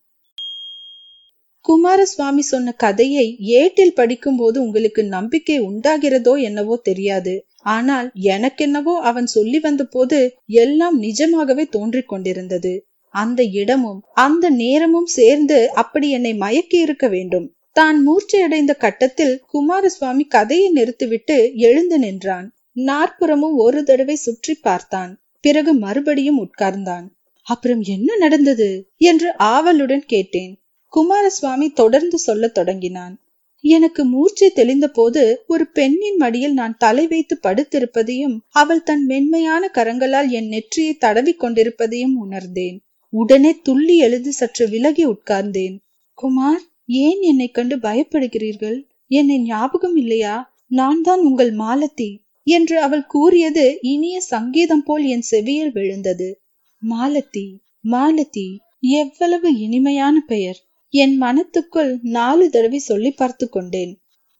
குமாரசுவாமி 1.65 2.39
சொன்ன 2.41 2.71
கதையை 2.71 3.25
ஏட்டில் 3.39 3.93
படிக்கும்போது 3.93 4.57
உங்களுக்கு 4.61 5.01
நம்பிக்கை 5.07 5.57
உண்டாகிறதோ 5.59 6.33
என்னவோ 6.41 6.75
தெரியாது. 6.83 7.33
ஆனால் 7.61 8.07
எனக்கென்னவோ 8.27 8.93
அவன் 9.01 9.25
சொல்லி 9.25 9.59
வந்த 9.59 9.83
போது 9.85 10.19
எல்லாம் 10.57 10.97
நிஜமாகவே 10.97 11.65
தோன்றிக் 11.65 12.07
கொண்டிருந்தது. 12.07 12.73
அந்த 13.13 13.43
இடமும் 13.43 13.99
அந்த 14.11 14.49
நேரமும் 14.49 15.05
சேர்ந்து 15.05 15.59
அப்படி 15.73 16.09
என்னை 16.09 16.33
மயக்கி 16.33 16.79
இருக்க 16.79 17.07
வேண்டும். 17.07 17.47
தான் 17.79 17.97
மூர்ச்சையடைந்த 18.05 18.73
கட்டத்தில் 18.77 19.35
குமாரசுவாமி 19.53 20.23
கதையை 20.27 20.69
நிறுத்திவிட்டு 20.71 21.37
எழுந்து 21.67 21.97
நின்றான். 21.99 22.47
நாற்புறமும் 22.87 23.55
ஒரு 23.57 23.79
தடவை 23.83 24.15
சுற்றி 24.15 24.53
பார்த்தான். 24.61 25.11
பிறகு 25.43 25.71
மறுபடியும் 25.75 26.39
உட்கார்ந்தான். 26.39 27.05
அப்புறம் 27.47 27.81
என்ன 27.87 28.09
நடந்தது? 28.15 28.69
என்று 29.09 29.29
ஆவலுடன் 29.37 30.05
கேட்டேன். 30.05 30.53
குமாரசுவாமி 30.93 31.67
தொடர்ந்து 31.71 32.17
சொல்ல 32.17 32.47
தொடங்கினான். 32.47 33.15
எனக்கு 33.63 34.01
மூர்ச்சை 34.05 34.49
தெளிந்த 34.49 34.87
போது 34.89 35.21
ஒரு 35.47 35.65
பெண்ணின் 35.67 36.17
மடியில் 36.17 36.53
நான் 36.53 36.75
தலை 36.77 37.05
வைத்து 37.07 37.35
படுத்திருப்பதையும் 37.43 38.35
அவள் 38.53 38.83
தன் 38.83 39.03
மென்மையான 39.05 39.63
கரங்களால் 39.73 40.29
என் 40.29 40.47
நெற்றியை 40.47 40.93
தடவி 40.95 41.33
கொண்டிருப்பதையும் 41.33 42.15
உணர்ந்தேன். 42.17 42.77
உடனே 43.13 43.51
துள்ளி 43.63 43.95
எழுந்து 43.97 44.31
சற்று 44.31 44.65
விலகி 44.69 45.05
உட்கார்ந்தேன். 45.07 45.75
குமார் 46.17 46.63
ஏன் 46.89 47.21
என்னை 47.21 47.47
கண்டு 47.49 47.75
பயப்படுகிறீர்கள்? 47.77 48.77
என்னை 49.11 49.37
ஞாபகம் 49.39 49.95
இல்லையா? 49.95 50.35
நான் 50.67 51.01
தான் 51.01 51.19
உங்கள் 51.19 51.51
மாலத்தி 51.55 52.09
என்று 52.47 52.75
அவள் 52.81 53.05
கூறியது 53.05 53.65
இனிய 53.81 54.17
சங்கீதம் 54.21 54.83
போல் 54.83 55.05
என் 55.05 55.25
செவியில் 55.31 55.71
விழுந்தது. 55.71 56.29
மாலத்தி 56.81 57.47
மாலத்தி 57.83 58.47
எவ்வளவு 58.95 59.49
இனிமையான 59.57 60.15
பெயர். 60.27 60.59
என் 60.93 61.15
மனத்துக்குள் 61.21 61.91
நாலு 62.01 62.45
தடவை 62.49 62.79
சொல்லி 62.79 63.11
பார்த்து 63.11 63.45
கொண்டேன். 63.49 63.93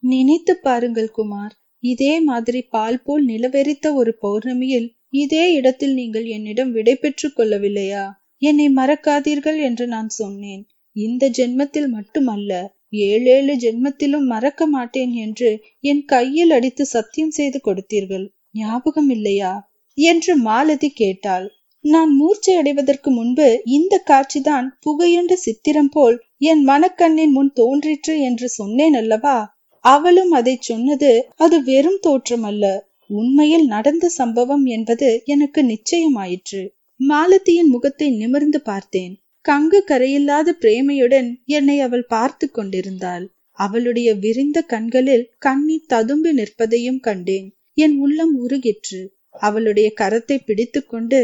நினைத்து 0.04 0.54
பாருங்கள் 0.58 1.12
குமார் 1.12 1.54
இதே 1.84 2.14
மாதிரி 2.20 2.62
பால் 2.62 3.02
போல் 3.02 3.24
நிலவெறித்த 3.26 3.88
ஒரு 3.94 4.12
பௌர்ணமியில் 4.22 4.88
இதே 5.16 5.44
இடத்தில் 5.54 5.94
நீங்கள் 5.94 6.26
என்னிடம் 6.26 6.72
விடை 6.72 6.96
பெற்றுக் 6.96 7.36
கொள்ளவில்லையா? 7.38 8.06
என்னை 8.42 8.68
மறக்காதீர்கள் 8.70 9.60
என்று 9.60 9.88
நான் 9.88 10.10
சொன்னேன். 10.10 10.64
இந்த 10.98 11.30
ஜென்மத்தில் 11.30 11.88
மட்டுமல்ல 11.88 12.52
ஏழேழு 12.90 13.54
ஜென்மத்திலும் 13.56 14.26
மறக்க 14.26 14.68
மாட்டேன் 14.68 15.14
என்று 15.14 15.50
என் 15.82 16.04
கையில் 16.06 16.52
அடித்து 16.52 16.86
சத்தியம் 16.86 17.32
செய்து 17.32 17.62
கொடுத்தீர்கள். 17.64 18.26
ஞாபகம் 18.52 19.10
இல்லையா? 19.10 19.54
என்று 19.98 20.34
மாலதி 20.38 20.90
கேட்டாள். 20.90 21.48
நான் 21.86 22.12
மூர்ச்சை 22.16 22.54
அடைவதற்கு 22.56 23.12
முன்பு 23.12 23.48
இந்த 23.66 24.04
காட்சிதான் 24.10 24.68
புகையுண்ட 24.86 25.34
சித்திரம் 25.34 25.90
போல் 25.90 26.18
என் 26.38 26.64
மனக்கண்ணின் 26.68 27.32
முன் 27.32 27.52
தோன்றிற்று 27.54 28.16
என்று 28.22 28.50
சொன்னேன் 28.50 28.94
அல்லவா? 28.94 29.38
அவளும் 29.84 30.32
அதை 30.32 30.56
சொன்னது 30.60 31.12
அது 31.36 31.64
வெறும் 31.64 32.00
தோற்றம் 32.02 32.44
அல்ல. 32.44 32.66
உண்மையில் 33.10 33.66
நடந்த 33.66 34.06
சம்பவம் 34.10 34.66
என்பது 34.66 35.10
எனக்கு 35.26 35.62
நிச்சயமாயிற்று. 35.64 36.62
மாலதியின் 37.00 37.68
முகத்தை 37.68 38.08
நிமிர்ந்து 38.12 38.62
பார்த்தேன். 38.62 39.14
கங்கு 39.48 39.80
கரையில்லாத 39.84 40.56
பிரேமையுடன் 40.62 41.30
என்னை 41.50 41.78
அவள் 41.80 42.06
பார்த்து 42.06 42.46
கொண்டிருந்தாள். 42.52 43.26
அவளுடைய 43.58 44.10
விரிந்த 44.16 44.60
கண்களில் 44.62 45.26
கண்ணீர் 45.38 45.88
ததும்பி 45.88 46.32
நிற்பதையும் 46.34 47.00
கண்டேன். 47.00 47.48
என் 47.78 47.96
உள்ளம் 47.98 48.34
உருகிற்று. 48.44 49.02
அவளுடைய 49.40 49.88
கரத்தை 49.96 50.38
பிடித்துக்கொண்டு 50.46 51.20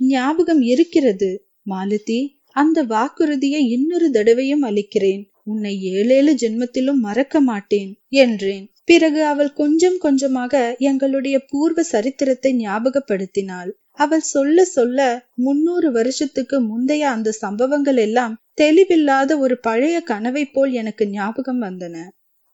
ஞாபகம் 0.00 0.62
இருக்கிறது. 0.62 1.30
மாலதி 1.62 2.20
அந்த 2.56 2.78
வாக்குறுதியை 2.84 3.62
இன்னொரு 3.68 4.08
தடவையும் 4.10 4.62
அளிக்கிறேன். 4.62 5.22
உன்னை 5.42 5.72
ஏழேழு 5.92 6.32
ஜென்மத்திலும் 6.34 7.00
மறக்க 7.00 7.40
மாட்டேன் 7.40 7.90
என்றேன். 8.22 8.64
பிறகு 8.84 9.20
அவள் 9.24 9.52
கொஞ்சம் 9.52 9.98
கொஞ்சமாக 9.98 10.54
எங்களுடைய 10.80 11.36
பூர்வ 11.46 11.82
சரித்திரத்தை 11.82 12.50
ஞாபகப்படுத்தினாள். 12.56 13.70
அவள் 13.98 14.24
சொல்ல 14.26 14.64
சொல்ல 14.68 14.98
முன்னூறு 15.36 15.88
வருஷத்துக்கு 15.90 16.56
முந்தைய 16.62 17.04
அந்த 17.08 17.30
சம்பவங்கள் 17.42 17.98
எல்லாம் 17.98 18.34
தெளிவில்லாத 18.58 19.30
ஒரு 19.38 19.54
பழைய 19.58 19.96
கனவை 20.02 20.44
போல் 20.46 20.72
எனக்கு 20.72 21.04
ஞாபகம் 21.10 21.62
வந்தன. 21.62 21.96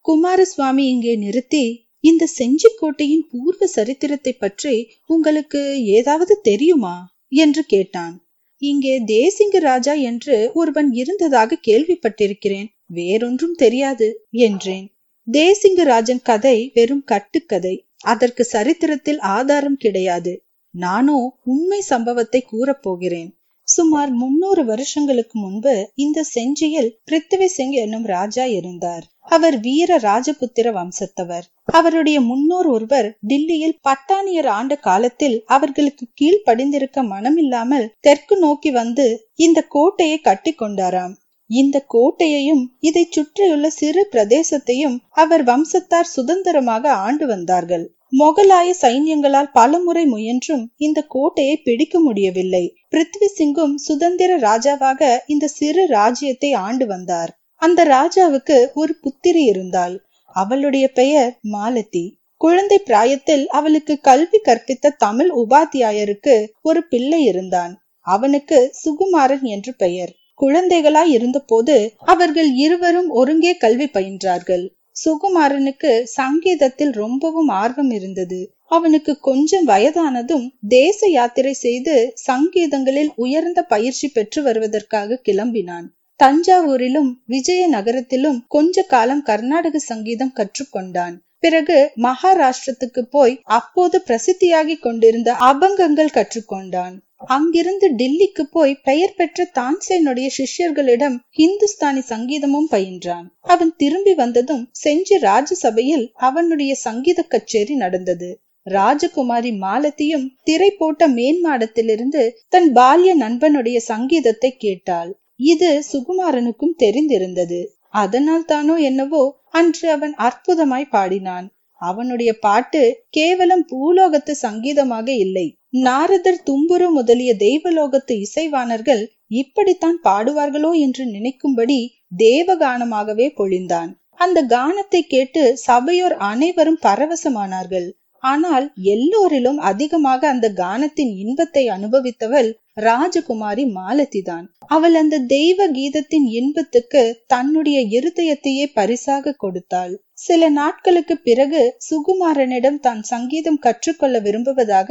குமாரசுவாமி 0.04 0.84
இங்கே 0.86 1.14
நிறுத்தி 1.16 1.64
இந்த 2.04 2.24
செஞ்சிக்கோட்டையின் 2.38 3.24
பூர்வ 3.30 3.66
சரித்திரத்தை 3.74 4.32
பற்றி 4.34 4.74
உங்களுக்கு 5.10 5.60
ஏதாவது 5.98 6.34
தெரியுமா? 6.42 6.96
என்று 7.36 7.62
கேட்டான். 7.64 8.14
இங்கே 8.62 8.94
தேசிங்க 9.06 9.58
ராஜா 9.60 9.94
என்று 10.02 10.36
ஒருவன் 10.54 10.90
இருந்ததாக 10.92 11.60
கேள்விப்பட்டிருக்கிறேன் 11.68 12.68
வேறொன்றும் 12.90 13.56
தெரியாது 13.56 14.08
என்றேன். 14.42 14.86
தேசிங்க 15.26 15.82
ராஜன் 15.84 16.22
கதை 16.22 16.56
வெறும் 16.74 17.04
கட்டுக்கதை 17.04 17.74
அதற்கு 18.04 18.42
சரித்திரத்தில் 18.46 19.20
ஆதாரம் 19.32 19.76
கிடையாது 19.76 20.32
நானோ 20.74 21.20
உண்மை 21.44 21.80
சம்பவத்தை 21.80 22.40
கூறப்போகிறேன். 22.52 23.30
சுமார் 23.68 24.10
முன்னூறு 24.10 24.62
வருஷங்களுக்கு 24.64 25.36
முன்பு 25.38 25.74
இந்த 25.94 26.24
செஞ்சியில் 26.34 26.90
பிருத்திவி 27.04 27.46
சிங் 27.46 27.74
என்னும் 27.82 28.06
ராஜா 28.06 28.44
இருந்தார். 28.44 29.04
அவர் 29.28 29.56
வீர 29.60 29.98
ராஜபுத்திர 29.98 30.66
வம்சத்தவர். 30.72 31.46
அவருடைய 31.72 32.20
முன்னோர் 32.20 32.66
ஒருவர் 32.66 33.08
டில்லியில் 33.20 33.78
பட்டாணியர் 33.88 34.46
ஆண்ட 34.46 34.76
காலத்தில் 34.76 35.36
அவர்களுக்கு 35.46 36.06
கீழ் 36.14 36.44
படிந்திருக்க 36.44 37.02
மனமில்லாமல் 37.02 37.90
தெற்கு 38.00 38.36
நோக்கி 38.38 38.70
வந்து 38.70 39.06
இந்த 39.38 39.62
கோட்டையை 39.68 40.18
கட்டி 40.20 40.54
கொண்டாராம். 40.54 41.14
இந்த 41.50 41.78
கோட்டையையும் 41.94 42.62
இதை 42.80 43.06
சுற்றியுள்ள 43.10 43.66
சிறு 43.70 44.02
பிரதேசத்தையும் 44.12 44.96
அவர் 45.10 45.44
வம்சத்தார் 45.44 46.14
சுதந்திரமாக 46.16 46.84
ஆண்டு 47.06 47.26
வந்தார்கள். 47.26 47.84
மொகலாய 48.12 48.70
சைன்யங்களால் 48.80 49.50
பலமுறை 49.52 50.06
முயன்றும் 50.06 50.64
இந்த 50.76 51.02
கோட்டையை 51.02 51.56
பிடிக்க 51.56 52.00
முடியவில்லை. 52.00 52.64
பிருத்வி 52.90 53.28
சிங்கும் 53.34 53.76
சுதந்திர 53.76 54.38
ராஜாவாக 54.38 55.18
இந்த 55.26 55.46
சிறு 55.48 55.86
ராஜ்யத்தை 55.86 56.52
ஆண்டு 56.52 56.86
வந்தார். 56.86 57.30
அந்த 57.62 57.84
ராஜாவுக்கு 57.84 58.58
ஒரு 58.74 58.96
புத்திரி 59.02 59.44
இருந்தாள். 59.44 59.94
அவளுடைய 60.36 60.88
பெயர் 60.92 61.38
மாலதி. 61.40 62.04
குழந்தை 62.36 62.78
பிராயத்தில் 62.78 63.48
அவளுக்கு 63.48 64.00
கல்வி 64.00 64.38
கற்பித்த 64.44 64.94
தமிழ் 64.98 65.30
உபாத்தியாயருக்கு 65.32 66.36
ஒரு 66.62 66.80
பிள்ளை 66.84 67.24
இருந்தான். 67.24 67.72
அவனுக்கு 68.06 68.58
சுகுமாரன் 68.82 69.46
என்று 69.46 69.74
பெயர். 69.74 70.12
குழந்தைகளாய் 70.40 71.12
இருந்தபோது 71.12 71.76
அவர்கள் 72.04 72.50
இருவரும் 72.56 73.10
ஒருங்கே 73.10 73.56
கல்வி 73.56 73.88
பயின்றார்கள். 73.92 74.64
சுகுமாரனுக்கு 75.04 76.02
சங்கீதத்தில் 76.02 76.92
ரொம்பவும் 76.92 77.48
ஆர்வம் 77.48 77.90
இருந்தது. 77.90 78.40
அவனுக்கு 78.66 79.18
கொஞ்சம் 79.20 79.66
வயதானதும் 79.68 80.46
தேச 80.68 81.08
யாத்திரை 81.08 81.52
செய்து 81.52 82.12
சங்கீதங்களில் 82.14 83.10
உயர்ந்த 83.16 83.62
பயிற்சி 83.62 84.08
பெற்று 84.08 84.42
வருவதற்காக 84.42 85.20
கிளம்பினான். 85.28 85.86
தஞ்சாவூரிலும் 86.20 87.10
விஜயநகரத்திலும் 87.28 88.38
கொஞ்ச 88.48 88.82
காலம் 88.82 89.22
கர்நாடக 89.22 89.78
சங்கீதம் 89.78 90.34
கற்றுக்கொண்டான். 90.36 91.14
பிறகு 91.38 91.90
மகாராஷ்டிரத்துக்கு 91.96 93.02
போய் 93.10 93.40
அப்போது 93.42 94.02
பிரசித்தியாகி 94.06 94.80
கொண்டிருந்த 94.80 95.32
அபங்கங்கள் 95.32 96.14
கற்றுக்கொண்டான். 96.18 96.94
அங்கிருந்து 97.28 97.88
டில்லிக்கு 97.94 98.44
போய் 98.50 98.74
பெயர் 98.82 99.14
பெற்ற 99.14 99.44
தான்சேனுடைய 99.54 100.28
சிஷ்யர்களிடம் 100.38 101.16
ஹிந்துஸ்தானி 101.38 102.02
சங்கீதமும் 102.08 102.68
பயின்றான். 102.70 103.26
அவன் 103.40 103.72
திரும்பி 103.76 104.14
வந்ததும் 104.14 104.64
செஞ்சு 104.84 105.18
ராஜசபையில் 105.20 106.12
அவனுடைய 106.14 106.74
சங்கீத 106.74 107.22
கச்சேரி 107.22 107.74
நடந்தது. 107.74 108.30
ராஜகுமாரி 108.66 109.52
மாலத்தியும் 109.58 110.26
திரை 110.42 110.70
போட்ட 110.70 111.08
மேன்மாடத்திலிருந்து 111.08 112.22
தன் 112.48 112.72
பால்ய 112.72 113.14
நண்பனுடைய 113.14 113.76
சங்கீதத்தை 113.76 114.56
கேட்டாள். 114.56 115.10
இது 115.36 115.84
சுகுமாரனுக்கும் 115.92 116.78
தெரிந்திருந்தது. 116.78 117.60
அதனால் 117.88 118.44
தானோ 118.44 118.76
என்னவோ 118.76 119.22
அன்று 119.50 119.90
அவன் 119.90 120.14
அற்புதமாய் 120.18 120.88
பாடினான். 120.88 121.46
அவனுடைய 121.82 122.30
பாட்டு 122.38 122.82
கேவலம் 123.10 123.64
பூலோகத்து 123.72 124.32
சங்கீதமாக 124.42 125.08
இல்லை. 125.24 125.46
நாரதர் 125.84 126.40
தும்புரு 126.48 126.88
முதலிய 126.90 127.32
தெய்வலோகத்து 127.38 128.14
இசைவாணர்கள் 128.24 129.02
இப்படித்தான் 129.34 129.98
பாடுவார்களோ 130.04 130.70
என்று 130.78 131.04
நினைக்கும்படி 131.06 131.78
தேவகானமாகவே 132.18 133.26
பொழிந்தான். 133.36 133.90
அந்த 134.16 134.38
கானத்தை 134.50 135.00
கேட்டு 135.06 135.42
சபையோர் 135.66 136.16
அனைவரும் 136.30 136.82
பரவசமானார்கள். 136.82 137.88
ஆனால் 138.22 138.66
எல்லோரிலும் 138.92 139.58
அதிகமாக 139.70 140.20
அந்த 140.28 140.48
கானத்தின் 140.58 141.12
இன்பத்தை 141.22 141.62
அனுபவித்தவள் 141.68 142.50
ராஜகுமாரி 142.80 143.64
மாலதிதான். 143.78 144.44
அவள் 144.66 144.94
அந்த 144.94 145.16
தெய்வ 145.32 145.66
கீதத்தின் 145.70 146.26
இன்பத்துக்கு 146.40 147.02
தன்னுடைய 147.26 147.78
இருதயத்தையே 147.96 148.66
பரிசாக 148.74 149.34
கொடுத்தாள். 149.36 149.92
சில 150.22 150.48
நாட்களுக்கு 150.58 151.14
பிறகு 151.18 151.60
சுகுமாரனிடம் 151.88 152.78
தான் 152.80 153.00
சங்கீதம் 153.04 153.58
கற்றுக்கொள்ள 153.58 154.16
விரும்புவதாக 154.18 154.90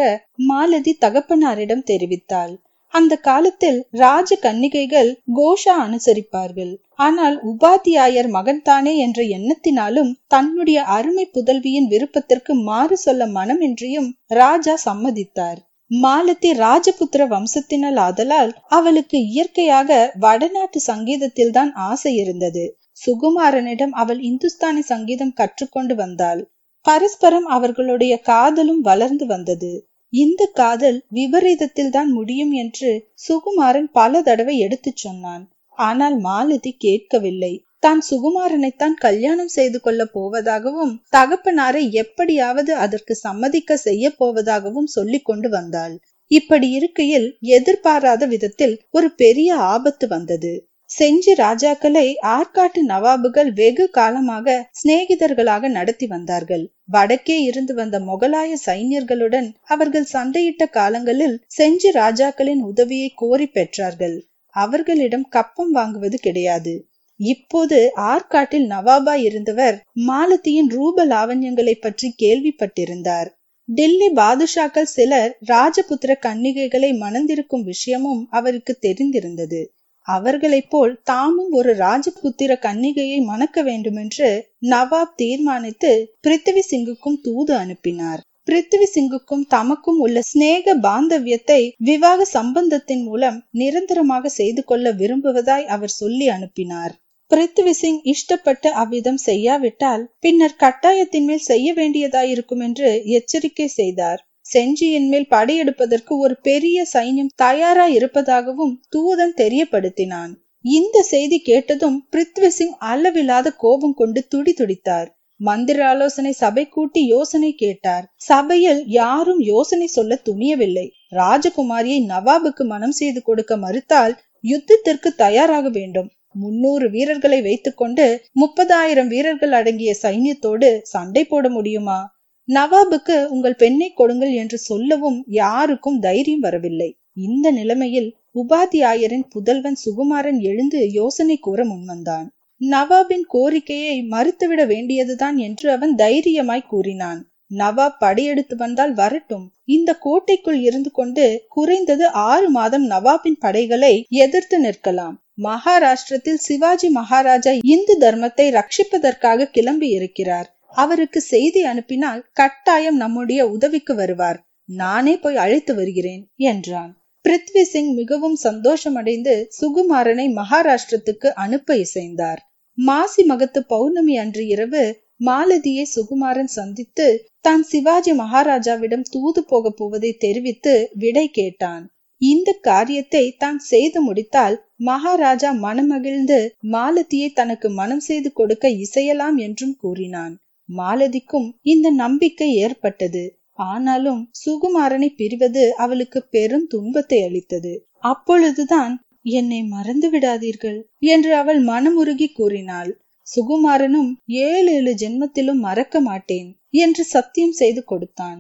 மாலதி 0.49 0.93
தகப்பனாரிடம் 1.01 1.87
தெரிவித்தாள். 1.91 2.53
அந்த 2.93 3.13
காலத்தில் 3.27 3.77
ராஜ 3.99 4.29
கன்னிகைகள் 4.45 5.09
கோஷா 5.37 5.75
அனுசரிப்பார்கள். 5.85 6.73
ஆனால் 6.99 7.35
உபாத்தியாயர் 7.43 8.29
மகன்தானே 8.29 8.93
என்ற 8.97 9.19
எண்ணத்தினாலும் 9.37 10.11
தன்னுடைய 10.27 10.79
அருமை 10.95 11.25
புதல்வியின் 11.35 11.87
விருப்பத்திற்கு 11.87 12.55
மாறு 12.69 12.97
சொல்ல 12.97 13.27
மனமின்றியும் 13.37 14.09
ராஜா 14.41 14.75
சம்மதித்தார். 14.85 15.59
மாலதி 15.91 16.51
ராஜபுத்திர 16.57 17.21
வம்சத்தினால் 17.27 17.99
ஆதலால் 17.99 18.51
அவளுக்கு 18.69 19.17
இயற்கையாக 19.31 19.89
வடநாட்டு 20.19 20.79
சங்கீதத்தில் 20.81 21.51
தான் 21.51 21.71
ஆசை 21.87 22.13
இருந்தது. 22.15 22.65
சுகுமாரனிடம் 23.01 23.93
அவள் 24.01 24.19
இந்துஸ்தானி 24.21 24.83
சங்கீதம் 24.83 25.37
கற்றுக்கொண்டு 25.39 25.95
வந்தாள். 25.95 26.41
பரஸ்பரம் 26.85 27.47
அவர்களுடைய 27.47 28.13
காதலும் 28.23 28.81
வளர்ந்து 28.81 29.25
வந்தது. 29.25 29.71
இந்த 30.13 30.41
காதல் 30.53 30.99
விபரீதத்தில் 31.11 31.91
தான் 31.91 32.09
முடியும் 32.11 32.53
என்று 32.53 32.89
சுகுமாரன் 33.25 33.89
பல 33.91 34.21
தடவை 34.21 34.55
எடுத்துச் 34.57 35.01
சொன்னான். 35.03 35.43
ஆனால் 35.77 36.15
மாலதி 36.19 36.71
கேட்கவில்லை. 36.77 37.53
தான் 37.83 38.01
சுகுமாரனைத்தான் 38.09 38.95
கல்யாணம் 38.99 39.53
செய்து 39.55 39.79
கொள்ள 39.81 40.01
போவதாகவும் 40.15 40.93
தகப்பனாரை 41.13 41.83
எப்படியாவது 42.01 42.71
அதற்கு 42.75 43.13
சம்மதிக்க 43.17 43.77
செய்ய 43.77 44.11
போவதாகவும் 44.19 44.89
சொல்லிக் 44.95 45.25
கொண்டு 45.25 45.49
வந்தாள். 45.49 45.95
இப்படி 46.31 46.67
இருக்கையில் 46.71 47.27
எதிர்பாராத 47.51 48.25
விதத்தில் 48.25 48.75
ஒரு 48.89 49.07
பெரிய 49.13 49.55
ஆபத்து 49.71 50.05
வந்தது. 50.07 50.53
செஞ்சி 50.91 51.33
ராஜாக்களை 51.35 52.07
ஆற்காட்டு 52.27 52.81
நவாபுகள் 52.87 53.49
வெகு 53.53 53.85
காலமாக 53.89 54.55
சிநேகிதர்களாக 54.79 55.69
நடத்தி 55.69 56.07
வந்தார்கள். 56.07 56.63
வடக்கே 56.85 57.37
இருந்து 57.41 57.73
வந்த 57.73 57.99
முகலாய 57.99 58.51
சைன்யர்களுடன் 58.65 59.47
அவர்கள் 59.65 60.07
சண்டையிட்ட 60.13 60.65
காலங்களில் 60.69 61.37
செஞ்சி 61.57 61.91
ராஜாக்களின் 61.91 62.61
உதவியை 62.61 63.09
கோரி 63.15 63.49
பெற்றார்கள். 63.53 64.17
அவர்களிடம் 64.55 65.27
கப்பம் 65.29 65.73
வாங்குவது 65.75 66.17
கிடையாது. 66.21 66.73
இப்போது 67.19 67.79
ஆற்காட்டில் 68.11 68.67
நவாபா 68.69 69.15
இருந்தவர் 69.19 69.75
மாலத்தியின் 70.07 70.69
ரூப 70.69 71.05
லாவண்யங்களை 71.05 71.75
பற்றி 71.79 72.07
கேள்விப்பட்டிருந்தார். 72.23 73.29
டெல்லி 73.69 74.07
பாதுஷாக்கள் 74.13 74.93
சிலர் 74.95 75.31
ராஜபுத்திர 75.47 76.11
கன்னிகைகளை 76.21 76.89
மணந்திருக்கும் 76.97 77.63
விஷயமும் 77.63 78.23
அவருக்கு 78.29 78.73
தெரிந்திருந்தது. 78.81 79.61
அவர்களைப் 80.07 80.69
போல் 80.69 80.93
தாமும் 81.03 81.51
ஒரு 81.51 81.71
ராஜபுத்திர 81.75 82.51
கன்னிகையை 82.61 83.19
மணக்க 83.23 83.63
வேண்டுமென்று 83.63 84.29
நவாப் 84.69 85.15
தீர்மானித்து 85.15 85.91
பிருத்திவி 86.21 86.63
சிங்குக்கும் 86.71 87.21
தூது 87.21 87.53
அனுப்பினார். 87.55 88.21
பிருத்திவி 88.45 88.87
சிங்குக்கும் 88.93 89.43
தமக்கும் 89.49 89.99
உள்ள 89.99 90.21
சிநேக 90.21 90.75
பாந்தவியத்தை 90.77 91.61
விவாக 91.77 92.25
சம்பந்தத்தின் 92.25 93.03
மூலம் 93.03 93.37
நிரந்தரமாக 93.51 94.29
செய்து 94.29 94.63
கொள்ள 94.63 94.91
விரும்புவதாய் 94.91 95.65
அவர் 95.65 95.93
சொல்லி 95.95 96.27
அனுப்பினார். 96.29 96.93
பிருத்திவி 97.31 97.71
சிங் 97.71 98.01
இஷ்டப்பட்டு 98.05 98.69
அவ்விதம் 98.71 99.21
செய்யாவிட்டால் 99.25 100.03
பின்னர் 100.19 100.59
கட்டாயத்தின் 100.59 101.25
மேல் 101.25 101.45
செய்ய 101.45 101.73
வேண்டியதாயிருக்கும் 101.73 102.59
என்று 102.59 102.89
எச்சரிக்கை 103.09 103.67
செய்தார். 103.67 104.21
செஞ்சியின் 104.53 105.07
மேல் 105.07 105.27
படையெடுப்பதற்கு 105.29 106.13
ஒரு 106.17 106.35
பெரிய 106.41 106.85
சைன்யம் 106.93 107.33
தயாரா 107.35 107.87
இருப்பதாகவும் 107.87 108.73
தூதன் 108.95 109.35
தெரியப்படுத்தினான். 109.37 110.31
இந்த 110.65 110.97
செய்தி 111.03 111.39
கேட்டதும் 111.39 111.97
பிருத்வி 112.11 112.47
சிங் 112.47 112.75
அளவில்லாத 112.91 113.47
கோபம் 113.63 113.93
கொண்டு 113.93 114.21
துடி 114.27 114.53
துடித்தார். 114.53 115.09
மந்திர 115.39 115.79
ஆலோசனை 115.85 116.31
சபை 116.31 116.63
கூட்டி 116.67 117.01
யோசனை 117.05 117.51
கேட்டார். 117.53 118.05
சபையில் 118.15 118.81
யாரும் 118.85 119.39
யோசனை 119.39 119.87
சொல்ல 119.87 120.19
துணியவில்லை. 120.29 120.87
ராஜகுமாரியை 121.11 121.99
நவாபுக்கு 122.07 122.65
மனம் 122.65 122.91
செய்து 122.91 123.21
கொடுக்க 123.21 123.55
மறுத்தால் 123.57 124.13
யுத்தத்திற்கு 124.43 125.09
தயாராக 125.15 125.69
வேண்டும். 125.69 126.09
முன்னூறு 126.35 126.85
வீரர்களை 126.89 127.41
வைத்துக்கொண்டு 127.41 128.05
முப்பதாயிரம் 128.41 129.07
வீரர்கள் 129.07 129.51
அடங்கிய 129.51 129.93
சைன்யத்தோடு 130.03 130.69
சண்டை 130.93 131.23
போட 131.25 131.49
முடியுமா? 131.49 131.99
நவாபுக்கு 132.47 133.25
உங்கள் 133.25 133.55
பெண்ணை 133.55 133.93
கொடுங்கள் 133.93 134.33
என்று 134.33 134.57
சொல்லவும் 134.57 135.23
யாருக்கும் 135.27 135.99
தைரியம் 135.99 136.39
வரவில்லை. 136.39 136.97
இந்த 137.13 137.51
நிலைமையில் 137.51 138.15
உபாத்தியாயரின் 138.35 139.25
புதல்வன் 139.29 139.77
சுகுமாரன் 139.85 140.39
எழுந்து 140.41 140.91
யோசனை 140.91 141.37
கூற 141.37 141.63
முன்வந்தான். 141.63 142.27
நவாபின் 142.61 143.25
கோரிக்கையை 143.27 144.07
மறுத்துவிட 144.09 144.67
வேண்டியதுதான் 144.67 145.37
என்று 145.37 145.71
அவன் 145.71 145.95
தைரியமாய் 145.95 146.69
கூறினான். 146.69 147.25
நவாப் 147.57 147.99
படையெடுத்து 147.99 148.55
வந்தால் 148.55 148.93
வரட்டும். 148.93 149.51
இந்த 149.65 149.95
கோட்டைக்குள் 149.95 150.59
இருந்து 150.61 150.91
கொண்டு 150.91 151.45
குறைந்தது 151.49 152.07
ஆறு 152.07 152.49
மாதம் 152.49 152.89
நவாபின் 152.89 153.39
படைகளை 153.39 154.05
எதிர்த்து 154.09 154.57
நிற்கலாம். 154.63 155.15
மகாராஷ்டிரத்தில் 155.41 156.43
சிவாஜி 156.47 156.89
மகாராஜா 156.89 157.51
இந்து 157.63 157.97
தர்மத்தை 157.99 158.47
ரட்சிப்பதற்காக 158.57 159.49
கிளம்பி 159.51 159.89
இருக்கிறார். 159.89 160.49
அவருக்கு 160.75 161.19
செய்தி 161.21 161.61
அனுப்பினால் 161.63 162.21
கட்டாயம் 162.33 162.95
நம்முடைய 162.95 163.41
உதவிக்கு 163.47 163.95
வருவார். 163.95 164.39
நானே 164.69 165.13
போய் 165.17 165.35
அழைத்து 165.35 165.73
வருகிறேன் 165.75 166.23
என்றான். 166.51 166.91
பிருத்வி 167.25 167.63
சிங் 167.63 167.91
மிகவும் 167.93 168.37
சந்தோஷமடைந்து 168.43 169.33
சுகுமாரனை 169.59 170.25
மகாராஷ்டிரத்துக்கு 170.37 171.29
அனுப்ப 171.35 171.75
இசைந்தார். 171.75 172.39
மாசி 172.77 173.23
மகத்து 173.23 173.59
பௌர்ணமி 173.63 174.15
அன்று 174.17 174.43
இரவு 174.47 174.83
மாலதியை 175.19 175.85
சுகுமாரன் 175.95 176.51
சந்தித்து 176.51 177.07
தான் 177.41 177.63
சிவாஜி 177.63 178.13
மகாராஜாவிடம் 178.13 179.05
தூது 179.09 179.41
போக 179.43 179.69
போவதை 179.69 180.11
தெரிவித்து 180.17 180.73
விடை 180.93 181.25
கேட்டான். 181.29 181.83
இந்த 182.21 182.49
காரியத்தை 182.61 183.23
தான் 183.37 183.59
செய்து 183.63 184.01
முடித்தால் 184.01 184.55
மகாராஜா 184.85 185.51
மனமகிழ்ந்து 185.63 186.39
மாலதியை 186.71 187.29
தனக்கு 187.33 187.69
மனம் 187.69 187.99
செய்து 187.99 188.31
கொடுக்க 188.33 188.69
இசையலாம் 188.83 189.37
என்றும் 189.37 189.75
கூறினான். 189.75 190.33
மாலதிக்கும் 190.69 191.47
இந்த 191.63 191.87
நம்பிக்கை 191.91 192.49
ஏற்பட்டது. 192.55 193.23
ஆனாலும் 193.69 194.21
சுகுமாரனை 194.41 195.09
பிரிவது 195.17 195.63
அவளுக்கு 195.69 196.19
பெரும் 196.29 196.67
துன்பத்தை 196.67 197.19
அளித்தது. 197.23 197.73
அப்பொழுதுதான் 198.03 198.93
என்னை 199.31 199.63
மறந்து 199.63 200.07
விடாதீர்கள் 200.09 200.79
என்று 200.99 201.35
அவள் 201.35 201.59
மனமுருகி 201.63 202.27
கூறினாள். 202.33 202.91
சுகுமாரனும் 203.27 204.11
ஏழு 204.43 204.71
ஏழு 204.71 204.93
ஜென்மத்திலும் 204.93 205.59
மறக்க 205.59 205.99
மாட்டேன் 206.01 206.49
என்று 206.69 207.03
சத்தியம் 207.05 207.51
செய்து 207.51 207.83
கொடுத்தான். 207.83 208.39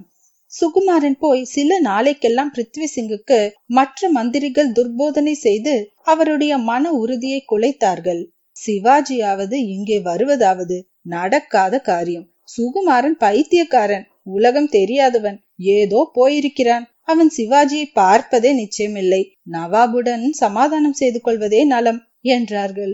சுகுமாரன் 0.51 1.17
போய் 1.19 1.43
சில 1.45 1.77
நாளைக்கெல்லாம் 1.81 2.51
பிருத்வி 2.55 2.87
சிங்குக்கு 2.95 3.39
மற்ற 3.65 4.09
மந்திரிகள் 4.09 4.71
துர்போதனை 4.71 5.31
செய்து 5.31 5.75
அவருடைய 6.03 6.53
மன 6.57 6.91
உறுதியை 6.93 7.39
குலைத்தார்கள். 7.51 8.21
சிவாஜியாவது 8.65 9.57
இங்கே 9.73 9.97
வருவதாவது? 9.99 10.77
நடக்காத 11.05 11.75
காரியம். 11.81 12.27
சுகுமாரன் 12.55 13.17
பைத்தியக்காரன். 13.17 14.05
உலகம் 14.29 14.69
தெரியாதவன். 14.69 15.37
ஏதோ 15.75 15.99
போயிருக்கிறான். 16.13 16.85
அவன் 17.03 17.31
சிவாஜியை 17.37 17.87
பார்ப்பதே 17.93 18.51
நிச்சயமில்லை. 18.53 19.21
நவாபுடன் 19.51 20.25
சமாதானம் 20.41 20.99
செய்து 21.01 21.19
கொள்வதே 21.21 21.61
நலம் 21.65 22.01
என்றார்கள். 22.35 22.93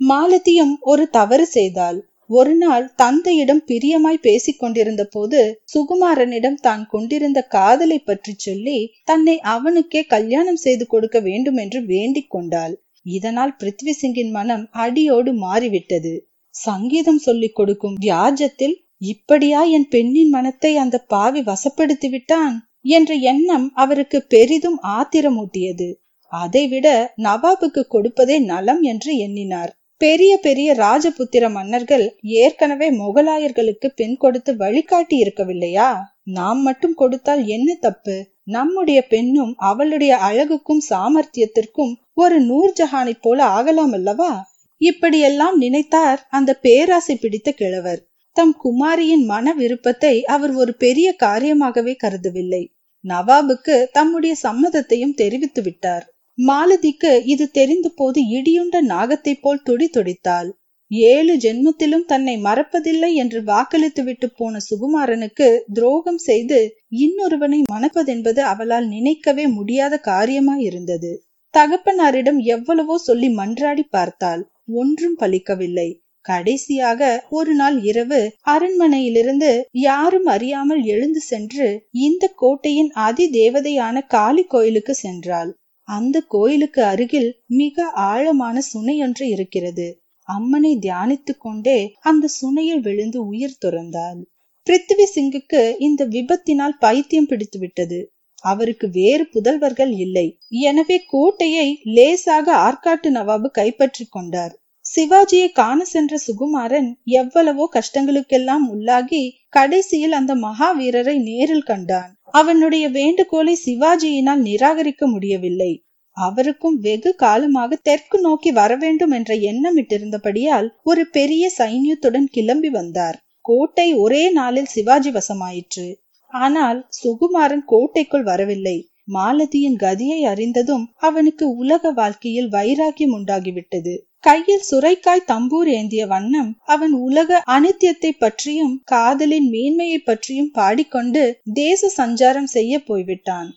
மாலத்தியும் 0.00 0.74
ஒரு 0.82 1.04
தவறு 1.10 1.46
செய்தாள். 1.46 1.98
ஒரு 2.30 2.52
நாள் 2.54 2.84
தந்தையிடம் 2.96 3.62
பிரியமாய் 3.66 4.20
பேசிக் 4.20 4.58
கொண்டிருந்த 4.58 5.02
போது 5.04 5.40
சுகுமாரனிடம் 5.74 6.58
தான் 6.60 6.84
கொண்டிருந்த 6.86 7.40
காதலை 7.46 7.98
பற்றி 7.98 8.32
சொல்லி 8.36 8.78
தன்னை 9.04 9.34
அவனுக்கே 9.46 10.02
கல்யாணம் 10.06 10.56
செய்து 10.56 10.86
கொடுக்க 10.86 11.18
வேண்டும் 11.20 11.56
என்று 11.56 11.80
வேண்டிக் 11.84 12.30
கொண்டாள். 12.30 12.74
இதனால் 13.04 13.56
பிருத்வி 13.58 13.90
சிங்கின் 13.90 14.30
மனம் 14.30 14.68
அடியோடு 14.70 15.32
மாறிவிட்டது. 15.34 16.28
சங்கீதம் 16.54 17.18
சொல்லிக் 17.18 17.54
கொடுக்கும் 17.54 17.96
வியாஜத்தில் 18.00 18.76
இப்படியா 18.96 19.62
என் 19.62 19.88
பெண்ணின் 19.88 20.28
மனத்தை 20.28 20.76
அந்த 20.76 20.98
பாவி 20.98 21.40
வசப்படுத்தி 21.40 22.08
விட்டான் 22.10 22.68
என்ற 22.82 23.14
எண்ணம் 23.14 23.72
அவருக்கு 23.74 24.22
பெரிதும் 24.22 24.78
ஆத்திரமூட்டியது. 24.82 25.88
அதைவிட 26.32 27.14
நவாபுக்கு 27.22 27.82
கொடுப்பதே 27.88 28.38
நலம் 28.38 28.82
என்று 28.82 29.16
எண்ணினார். 29.16 29.72
பெரிய 30.00 30.36
பெரிய 30.36 30.74
ராஜபுத்திர 30.74 31.50
மன்னர்கள் 31.50 32.18
ஏற்கனவே 32.20 32.88
முகலாயர்களுக்கு 32.90 33.88
பெண் 33.94 34.16
கொடுத்து 34.16 34.56
வழிகாட்டி 34.56 35.22
இருக்கவில்லையா? 35.22 35.90
நாம் 36.22 36.60
மட்டும் 36.62 36.94
கொடுத்தால் 36.94 37.46
என்ன 37.46 37.74
தப்பு? 37.74 38.16
நம்முடைய 38.44 39.06
பெண்ணும் 39.06 39.52
அவளுடைய 39.56 40.14
அழகுக்கும் 40.16 40.82
சாமர்த்தியத்திற்கும் 40.90 41.92
ஒரு 42.16 42.36
நூர்ஜஹானை 42.40 43.14
போல 43.20 43.44
ஆகலாம் 43.44 43.92
அல்லவா? 43.92 44.32
இப்படியெல்லாம் 44.80 45.56
நினைத்தார் 45.60 46.20
அந்த 46.28 46.50
பேராசை 46.56 47.16
பிடித்த 47.16 47.52
கிழவர். 47.52 48.00
தம் 48.36 48.54
குமாரியின் 48.62 49.24
மன 49.24 49.52
விருப்பத்தை 49.52 50.24
அவர் 50.24 50.52
ஒரு 50.52 50.74
பெரிய 50.74 51.08
காரியமாகவே 51.22 51.94
கருதவில்லை. 51.96 52.62
நவாபுக்கு 53.04 53.76
தம்முடைய 53.92 54.34
சம்மதத்தையும் 54.42 55.14
தெரிவித்து 55.14 55.62
விட்டார். 55.62 56.04
மாலதிக்கு 56.38 57.22
இது 57.24 57.50
தெரிந்த 57.50 57.88
போது 57.96 58.20
இடியுண்ட 58.28 58.76
நாகத்தைப் 58.82 59.42
போல் 59.42 59.62
துடி 59.62 59.88
துடித்தாள். 59.88 60.48
ஏழு 60.90 61.34
ஜென்மத்திலும் 61.36 62.06
தன்னை 62.06 62.34
மறப்பதில்லை 62.38 63.10
என்று 63.12 63.42
வாக்களித்து 63.42 64.02
விட்டு 64.04 64.26
போன 64.30 64.58
சுகுமாரனுக்கு 64.70 65.48
துரோகம் 65.72 66.18
செய்து 66.18 66.58
இன்னொருவனை 66.98 67.60
மணப்பதென்பது 67.72 68.40
அவளால் 68.44 68.86
நினைக்கவே 68.86 69.46
முடியாத 69.48 70.00
காரியமாய் 70.04 70.64
இருந்தது 70.64 71.12
தகப்பனாரிடம் 71.54 72.38
எவ்வளவோ 72.46 72.94
சொல்லி 72.98 73.28
மன்றாடி 73.36 73.84
பார்த்தாள் 73.90 74.42
ஒன்றும் 74.72 75.16
பலிக்கவில்லை. 75.20 75.88
கடைசியாக 76.24 77.00
ஒரு 77.30 77.52
நாள் 77.54 77.76
இரவு 77.82 78.20
அரண்மனையிலிருந்து 78.44 79.50
யாரும் 79.80 80.26
அறியாமல் 80.26 80.82
எழுந்து 80.84 81.20
சென்று 81.20 81.66
இந்த 81.98 82.30
கோட்டையின் 82.34 82.90
அதி 83.00 83.26
தேவதையான 83.30 84.06
காளி 84.06 84.44
கோயிலுக்கு 84.44 84.94
சென்றாள். 85.02 85.50
அந்த 85.88 86.16
கோயிலுக்கு 86.26 86.82
அருகில் 86.84 87.30
மிக 87.54 87.86
ஆழமான 88.06 88.56
சுனையொன்று 88.72 89.24
இருக்கிறது. 89.28 89.88
அம்மனை 90.28 90.72
தியானித்துக் 90.76 91.40
கொண்டே 91.40 91.78
அந்த 92.02 92.30
சுனையில் 92.40 92.80
விழுந்து 92.80 93.20
உயிர் 93.26 93.60
துறந்தாள். 93.64 94.20
பிருத்திவி 94.66 95.06
சிங்குக்கு 95.14 95.62
இந்த 95.78 96.02
விபத்தினால் 96.06 96.76
பைத்தியம் 96.78 97.26
பிடித்து 97.26 97.58
விட்டது 97.58 97.98
அவருக்கு 98.44 98.86
வேறு 98.98 99.24
புதல்வர்கள் 99.34 99.92
இல்லை. 100.04 100.26
எனவே 100.70 100.96
கோட்டையை 101.12 101.68
லேசாக 101.96 102.46
ஆற்காட்டு 102.66 103.10
நவாபு 103.10 103.50
கைப்பற்றி 103.50 104.04
கொண்டார். 104.08 104.54
சிவாஜியை 104.84 105.48
காண 105.52 105.78
சென்ற 105.84 106.14
சுகுமாரன் 106.26 106.88
எவ்வளவோ 107.20 107.64
கஷ்டங்களுக்கெல்லாம் 107.76 108.64
உள்ளாகி 108.74 109.22
கடைசியில் 109.48 110.12
அந்த 110.12 110.32
மகாவீரரை 110.42 111.16
நேரில் 111.28 111.68
கண்டான். 111.70 112.10
அவனுடைய 112.30 112.84
வேண்டுகோளை 112.90 113.54
சிவாஜியினால் 113.64 114.42
நிராகரிக்க 114.48 115.06
முடியவில்லை. 115.06 115.72
அவருக்கும் 116.16 116.76
வெகு 116.78 117.10
காலமாக 117.14 117.78
தெற்கு 117.82 118.18
நோக்கி 118.20 118.50
வரவேண்டும் 118.52 119.10
என்ற 119.10 119.34
எண்ணமிட்டிருந்தபடியால் 119.50 120.68
ஒரு 120.82 121.02
பெரிய 121.10 121.44
சைன்யத்துடன் 121.58 122.28
கிளம்பி 122.30 122.70
வந்தார். 122.70 123.16
கோட்டை 123.44 123.88
ஒரே 123.94 124.24
நாளில் 124.30 124.72
சிவாஜி 124.74 125.10
வசமாயிற்று. 125.10 125.86
ஆனால் 126.34 126.80
சுகுமாரன் 127.02 127.64
கோட்டைக்குள் 127.64 128.22
வரவில்லை. 128.22 128.76
மாலதியின் 129.08 129.76
கதியை 129.76 130.20
அறிந்ததும் 130.22 130.84
அவனுக்கு 130.98 131.46
உலக 131.56 131.90
வாழ்க்கையில் 131.90 132.48
வைராக்கியம் 132.48 133.14
உண்டாகிவிட்டது. 133.14 133.94
கையில் 134.20 134.64
சுரைக்காய் 134.70 135.28
தம்பூர் 135.32 135.68
ஏந்திய 135.68 136.06
வண்ணம் 136.06 136.50
அவன் 136.64 136.92
உலக 136.92 137.40
அனித்தியத்தை 137.46 138.10
பற்றியும் 138.18 138.74
காதலின் 138.84 139.48
மேன்மையை 139.48 139.98
பற்றியும் 139.98 140.50
பாடிக்கொண்டு 140.50 141.22
தேச 141.54 141.90
சஞ்சாரம் 141.96 142.50
செய்ய 142.56 142.82
போய்விட்டான். 142.84 143.50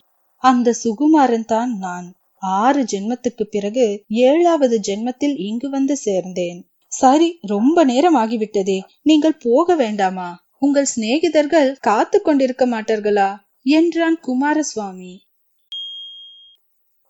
அந்த 0.44 0.74
சுகுமாரன் 0.84 1.44
தான் 1.44 1.72
நான். 1.78 2.08
ஆறு 2.42 2.82
ஜென்மத்துக்கு 2.82 3.44
பிறகு 3.50 3.86
ஏழாவது 4.08 4.80
ஜென்மத்தில் 4.88 5.36
இங்கு 5.38 5.70
வந்து 5.70 5.94
சேர்ந்தேன். 6.04 6.58
சரி 6.92 7.38
ரொம்ப 7.46 7.84
நேரம் 7.84 8.16
ஆகிவிட்டதே. 8.16 8.78
நீங்கள் 9.02 9.40
போக 9.42 9.74
வேண்டாமா? 9.74 10.28
உங்கள் 10.58 10.86
சிநேகிதர்கள் 10.96 11.76
காத்து 11.80 12.22
கொண்டிருக்க 12.22 12.66
மாட்டார்களா? 12.66 13.36
என்றான் 13.62 14.20
குமாரசுவாமி. 14.20 15.18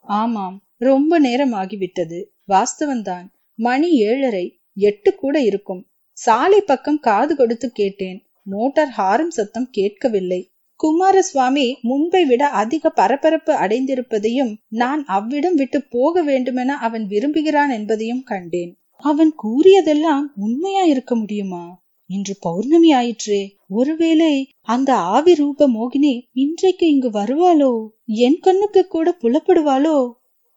ஆமாம் 0.00 0.62
ரொம்ப 0.76 1.18
நேரம் 1.18 1.52
ஆகிவிட்டது. 1.52 2.24
வாஸ்தவன்தான். 2.48 3.26
மணி 3.54 3.88
ஏழரை 3.90 4.60
எட்டு 4.74 5.14
கூட 5.14 5.40
இருக்கும். 5.40 5.86
சாலை 6.12 6.60
பக்கம் 6.60 7.00
காது 7.00 7.36
கொடுத்து 7.36 7.72
கேட்டேன். 7.72 8.28
மோட்டார் 8.42 8.92
ஹாரம் 8.98 9.28
சத்தம் 9.28 9.68
கேட்கவில்லை. 9.70 10.52
குமாரசுவாமி 10.80 11.80
முன்பை 11.80 12.24
விட 12.24 12.48
அதிக 12.48 12.90
பரபரப்பு 12.90 13.54
அடைந்திருப்பதையும் 13.54 14.56
நான் 14.68 15.04
அவ்விடம் 15.04 15.54
விட்டு 15.54 15.82
போக 15.82 16.22
வேண்டுமென 16.22 16.76
அவன் 16.76 17.06
விரும்புகிறான் 17.06 17.70
என்பதையும் 17.70 18.22
கண்டேன். 18.22 18.78
அவன் 18.96 19.34
கூறியதெல்லாம் 19.42 20.24
உண்மையா 20.36 20.82
இருக்க 20.82 21.14
முடியுமா? 21.14 21.64
இன்று 22.10 22.36
பௌர்ணமி 22.40 22.92
ஆயிற்றே. 22.92 23.40
ஒருவேளை 23.68 24.50
அந்த 24.62 24.94
ஆவி 24.94 25.34
ரூப 25.34 25.68
மோகினி 25.68 26.20
இன்றைக்கு 26.32 26.88
இங்கு 26.88 27.10
வருவாளோ? 27.10 27.86
என் 28.06 28.38
கண்ணுக்கு 28.38 28.86
கூட 28.86 29.16
புலப்படுவாளோ? 29.22 29.96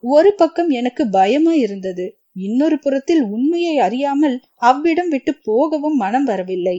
ஒரு 0.04 0.34
பக்கம் 0.34 0.70
எனக்கு 0.70 1.10
பயமா 1.10 1.54
இருந்தது. 1.54 2.06
இன்னொரு 2.34 2.80
புறத்தில் 2.80 3.24
உண்மையை 3.24 3.78
அறியாமல் 3.78 4.42
அவ்விடம் 4.56 5.10
விட்டு 5.10 5.36
போகவும் 5.44 5.96
மனம் 5.96 6.24
வரவில்லை. 6.24 6.78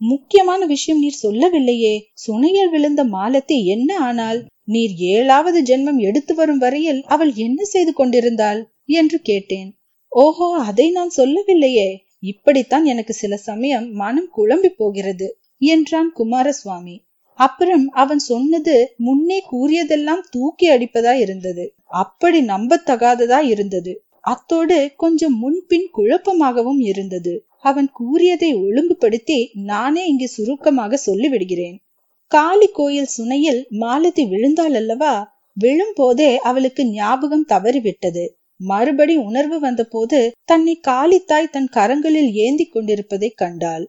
முக்கியமான 0.00 0.66
விஷயம் 0.66 1.00
நீர் 1.00 1.22
சொல்லவில்லையே. 1.22 1.94
சுனையில் 2.26 2.70
விழுந்த 2.70 3.04
மாலத்தை 3.04 3.64
என்ன 3.64 3.98
ஆனால்? 3.98 4.40
நீர் 4.64 4.94
ஏழாவது 4.96 5.62
ஜென்மம் 5.62 5.98
எடுத்து 5.98 6.34
வரும் 6.34 6.58
வரையில் 6.58 7.02
அவள் 7.06 7.34
என்ன 7.34 7.64
செய்து 7.64 7.92
கொண்டிருந்தாள்? 7.92 8.60
என்று 8.84 9.20
கேட்டேன். 9.20 9.70
ஓஹோ 10.12 10.48
அதை 10.58 10.90
நான் 10.90 11.08
சொல்லவில்லையே. 11.08 11.88
இப்படித்தான் 12.22 12.84
எனக்கு 12.84 13.12
சில 13.12 13.36
சமயம் 13.36 13.90
மனம் 13.92 14.30
குழம்பி 14.36 14.68
போகிறது 14.76 15.38
என்றான் 15.58 16.12
குமாரசுவாமி. 16.16 17.04
அப்புறம் 17.38 17.88
அவன் 17.88 18.18
சொன்னது 18.18 18.94
முன்னே 18.96 19.44
கூறியதெல்லாம் 19.52 20.22
தூக்கி 20.30 20.70
அடிப்பதா 20.70 21.12
இருந்தது. 21.12 21.74
அப்படி 21.84 22.40
நம்பத்தகாததா 22.40 23.42
இருந்தது. 23.42 24.04
அத்தோடு 24.20 24.92
கொஞ்சம் 24.96 25.38
முன்பின் 25.38 25.88
குழப்பமாகவும் 25.96 26.78
இருந்தது. 26.78 27.46
அவன் 27.58 27.88
கூறியதை 27.92 28.54
ஒழுங்குபடுத்தி 28.54 29.50
நானே 29.54 30.06
இங்கு 30.06 30.28
சுருக்கமாக 30.28 31.00
சொல்லிவிடுகிறேன். 31.06 31.76
காளி 32.32 32.66
கோயில் 32.66 33.08
சுனையில் 33.18 33.68
மாலதி 33.68 34.24
விழுந்தாள் 34.24 34.74
அல்லவா? 34.74 35.34
விழும் 35.52 35.92
போதே 35.94 36.38
அவளுக்கு 36.40 36.86
ஞாபகம் 36.86 37.46
தவறிவிட்டது. 37.48 38.24
மறுபடி 38.60 39.16
உணர்வு 39.16 39.60
வந்தபோது 39.60 40.18
தன்னை 40.44 40.74
காளித்தாய் 40.88 41.50
தன் 41.50 41.68
கரங்களில் 41.68 42.30
ஏந்தி 42.34 42.64
கொண்டிருப்பதை 42.64 43.30
கண்டாள். 43.30 43.84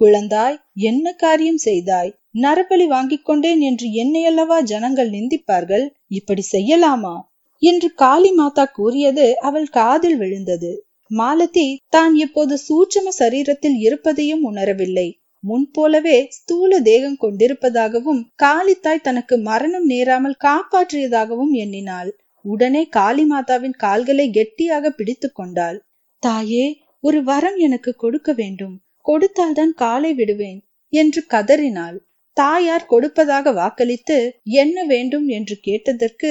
குழந்தாய் 0.00 0.56
என்ன 0.80 1.06
காரியம் 1.12 1.58
செய்தாய்? 1.58 2.12
நரபலி 2.40 2.86
வாங்கிக் 2.86 3.24
கொண்டேன் 3.24 3.60
என்று 3.60 3.86
என்னையல்லவா 3.92 4.58
ஜனங்கள் 4.62 5.10
நிந்திப்பார்கள்? 5.10 5.84
இப்படி 6.08 6.42
செய்யலாமா? 6.52 7.16
என்று 7.62 7.88
காளி 7.94 8.30
மாதா 8.32 8.64
கூறியது 8.64 9.26
அவள் 9.40 9.68
காதில் 9.70 10.16
விழுந்தது. 10.16 10.72
மாலதி 11.10 11.66
தான் 11.88 12.14
இப்போது 12.14 12.54
சூட்சம 12.68 13.08
சரீரத்தில் 13.18 13.76
இருப்பதையும் 13.78 14.44
உணரவில்லை. 14.50 15.08
முன்போலவே 15.44 16.16
ஸ்தூல 16.28 16.80
தேகம் 16.80 17.18
கொண்டிருப்பதாகவும் 17.20 18.20
காளித்தாய் 18.42 19.02
தனக்கு 19.02 19.34
மரணம் 19.38 19.84
நேராமல் 19.84 20.40
காப்பாற்றியதாகவும் 20.44 21.52
எண்ணினாள். 21.54 22.10
உடனே 22.44 22.82
காளி 22.88 23.24
மாதாவின் 23.24 23.76
கால்களை 23.76 24.26
கெட்டியாக 24.30 24.90
பிடித்து 24.90 25.28
கொண்டாள். 25.32 25.78
தாயே 26.22 26.64
ஒரு 27.00 27.20
வரம் 27.24 27.56
எனக்கு 27.56 27.92
கொடுக்க 27.94 28.30
வேண்டும். 28.32 28.74
கொடுத்தால்தான் 29.04 29.72
காலை 29.74 30.14
விடுவேன் 30.14 30.60
என்று 30.92 31.20
கதறினாள். 31.26 31.96
தாயார் 32.36 32.86
கொடுப்பதாக 32.86 33.52
வாக்களித்து 33.52 34.18
என்ன 34.44 34.84
வேண்டும் 34.84 35.26
என்று 35.28 35.56
கேட்டதற்கு 35.60 36.30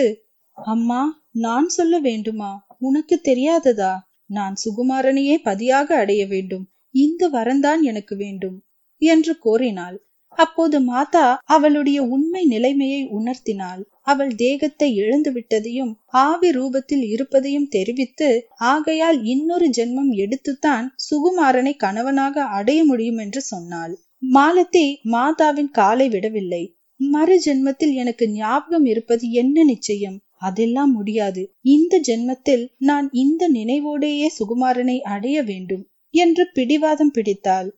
அம்மா 0.58 1.02
நான் 1.38 1.68
சொல்ல 1.68 1.96
வேண்டுமா? 2.00 2.52
உனக்கு 2.78 3.16
தெரியாததா? 3.24 3.94
நான் 4.30 4.56
சுகுமாரனையே 4.64 5.36
பதியாக 5.44 5.96
அடைய 5.96 6.24
வேண்டும். 6.28 6.66
இந்த 6.96 7.30
வரந்தான் 7.30 7.82
எனக்கு 7.82 8.16
வேண்டும் 8.16 8.58
என்று 9.02 9.34
கோரினாள் 9.44 9.98
அப்போது 10.38 10.78
மாதா 10.82 11.26
அவளுடைய 11.46 12.00
உண்மை 12.06 12.44
நிலைமையை 12.46 13.02
உணர்த்தினாள். 13.18 13.82
அவள் 14.08 14.32
தேகத்தை 14.36 14.88
இழந்து 14.96 15.32
விட்டதையும் 15.32 15.92
ஆவி 16.22 16.50
ரூபத்தில் 16.50 17.04
இருப்பதையும் 17.06 17.68
தெரிவித்து 17.68 18.30
ஆகையால் 18.66 19.20
இன்னொரு 19.24 19.68
ஜென்மம் 19.70 20.12
எடுத்துத்தான் 20.16 20.88
சுகுமாரனை 21.10 21.74
கணவனாக 21.78 22.44
அடைய 22.44 22.84
முடியும் 22.84 23.18
என்று 23.18 23.42
சொன்னாள். 23.42 23.94
மாலத்தி 24.36 24.86
மாதாவின் 25.12 25.72
காலை 25.72 26.08
விடவில்லை. 26.10 26.64
மறு 27.00 27.36
ஜென்மத்தில் 27.46 27.94
எனக்கு 27.94 28.26
ஞாபகம் 28.32 28.86
இருப்பது 28.86 29.26
என்ன 29.32 29.64
நிச்சயம்? 29.64 30.18
அதெல்லாம் 30.40 30.92
முடியாது. 30.92 31.42
இந்த 31.68 32.02
ஜென்மத்தில் 32.08 32.66
நான் 32.82 33.08
இந்த 33.14 33.50
நினைவோடையே 33.50 34.28
சுகுமாரனை 34.40 34.98
அடைய 35.00 35.38
வேண்டும் 35.44 35.84
என்று 36.14 36.44
பிடிவாதம் 36.54 37.12
பிடித்தாள். 37.12 37.70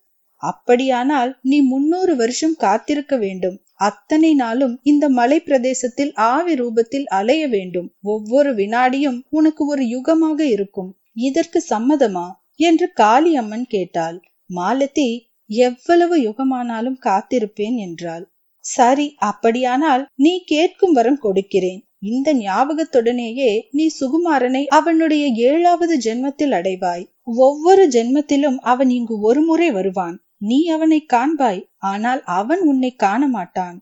அப்படியானால் 0.43 1.31
நீ 1.41 1.57
முன்னூறு 1.61 2.15
வருஷம் 2.15 2.55
காத்திருக்க 2.55 3.17
வேண்டும். 3.17 3.57
அத்தனை 3.81 4.31
நாளும் 4.33 4.73
இந்த 4.83 5.05
மலை 5.09 5.39
பிரதேசத்தில் 5.39 6.11
ஆவி 6.29 6.53
ரூபத்தில் 6.53 7.07
அலைய 7.11 7.43
வேண்டும். 7.47 7.89
ஒவ்வொரு 8.01 8.51
வினாடியும் 8.55 9.19
உனக்கு 9.29 9.63
ஒரு 9.65 9.83
யுகமாக 9.95 10.39
இருக்கும். 10.39 10.91
இதற்கு 11.27 11.59
சம்மதமா? 11.69 12.27
என்று 12.61 12.87
காளி 12.93 13.31
அம்மன் 13.35 13.65
கேட்டாள். 13.67 14.17
மாலதி 14.49 15.09
எவ்வளவு 15.49 16.15
யுகமானாலும் 16.17 16.99
காத்திருப்பேன் 17.05 17.77
என்றாள். 17.77 18.25
சரி 18.65 19.07
அப்படியானால் 19.31 20.03
நீ 20.15 20.33
கேட்கும் 20.45 20.93
வரம் 20.93 21.17
கொடுக்கிறேன். 21.17 21.81
இந்த 22.09 22.29
ஞாபகத்துடனேயே 22.33 23.51
நீ 23.71 23.85
சுகுமாரனை 23.99 24.63
அவனுடைய 24.77 25.25
ஏழாவது 25.51 25.95
ஜென்மத்தில் 25.97 26.53
அடைவாய். 26.59 27.05
ஒவ்வொரு 27.23 27.83
ஜென்மத்திலும் 27.87 28.57
அவன் 28.71 28.89
இங்கு 28.89 29.15
ஒரு 29.19 29.41
முறை 29.41 29.71
வருவான். 29.71 30.17
நீ 30.43 30.59
அவனை 30.67 30.99
காண்பாய் 31.13 31.61
ஆனால் 31.91 32.21
அவன் 32.37 32.61
உன்னை 32.63 32.91
காண 32.95 33.27
மாட்டான் 33.27 33.77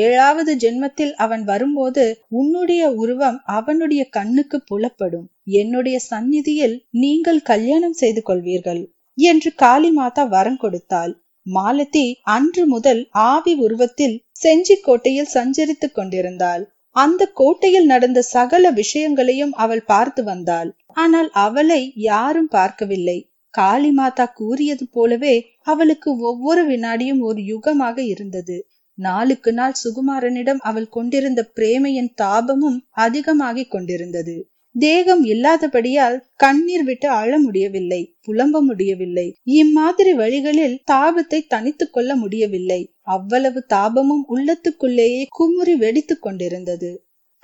ஏழாவது 0.00 0.52
ஜென்மத்தில் 0.56 1.12
அவன் 1.14 1.42
வரும்போது 1.44 2.04
உன்னுடைய 2.30 2.82
உருவம் 2.94 3.38
அவனுடைய 3.56 4.02
கண்ணுக்கு 4.08 4.58
புலப்படும். 4.70 5.26
என்னுடைய 5.52 5.96
சந்நிதியில் 6.04 6.76
நீங்கள் 6.96 7.40
கல்யாணம் 7.42 7.96
செய்து 8.00 8.22
கொள்வீர்கள் 8.22 8.82
என்று 9.18 9.50
காளி 9.54 9.90
மாதா 9.90 10.24
வரம் 10.26 10.58
கொடுத்தாள். 10.58 11.12
மாலதி 11.46 12.06
அன்று 12.28 12.64
முதல் 12.66 13.02
ஆவி 13.26 13.52
உருவத்தில் 13.56 14.16
செஞ்சி 14.40 14.76
கோட்டையில் 14.78 15.34
சஞ்சரித்துக் 15.34 15.94
கொண்டிருந்தாள். 15.94 16.64
அந்த 16.96 17.22
கோட்டையில் 17.34 17.86
நடந்த 17.86 18.20
சகல 18.34 18.70
விஷயங்களையும் 18.72 19.54
அவள் 19.56 19.84
பார்த்து 19.84 20.22
வந்தாள். 20.24 20.70
ஆனால் 20.94 21.30
அவளை 21.44 21.80
யாரும் 22.04 22.50
பார்க்கவில்லை. 22.50 23.18
காளி 23.56 23.90
மாதா 23.90 24.26
கூறியது 24.34 24.86
போலவே 24.90 25.34
அவளுக்கு 25.62 26.10
ஒவ்வொரு 26.20 26.62
வினாடியும் 26.68 27.20
ஒரு 27.20 27.40
யுகமாக 27.42 27.98
இருந்தது. 28.06 28.56
நாளுக்கு 28.98 29.50
நாள் 29.52 29.80
சுகுமாரனிடம் 29.82 30.60
அவள் 30.62 30.88
கொண்டிருந்த 30.88 31.40
பிரேமையின் 31.56 32.12
தாபமும் 32.22 32.78
அதிகமாகிக் 32.96 33.70
கொண்டிருந்தது. 33.70 34.36
தேகம் 34.74 35.22
இல்லாதபடியால் 35.24 36.16
கண்ணீர் 36.36 36.84
விட்டு 36.84 37.08
அழ 37.10 37.38
முடியவில்லை 37.38 38.00
புலம்ப 38.26 38.60
முடியவில்லை. 38.60 39.26
இம்மாதிரி 39.54 40.12
வழிகளில் 40.14 40.74
தாபத்தை 40.92 41.40
தனித்துக் 41.48 41.92
கொள்ள 41.92 42.16
முடியவில்லை. 42.16 42.80
அவ்வளவு 43.06 43.60
தாபமும் 43.74 44.24
உள்ளத்துக்குள்ளேயே 44.28 45.22
குமுறி 45.28 45.74
வெடித்துக் 45.74 46.22
கொண்டிருந்தது. 46.22 46.90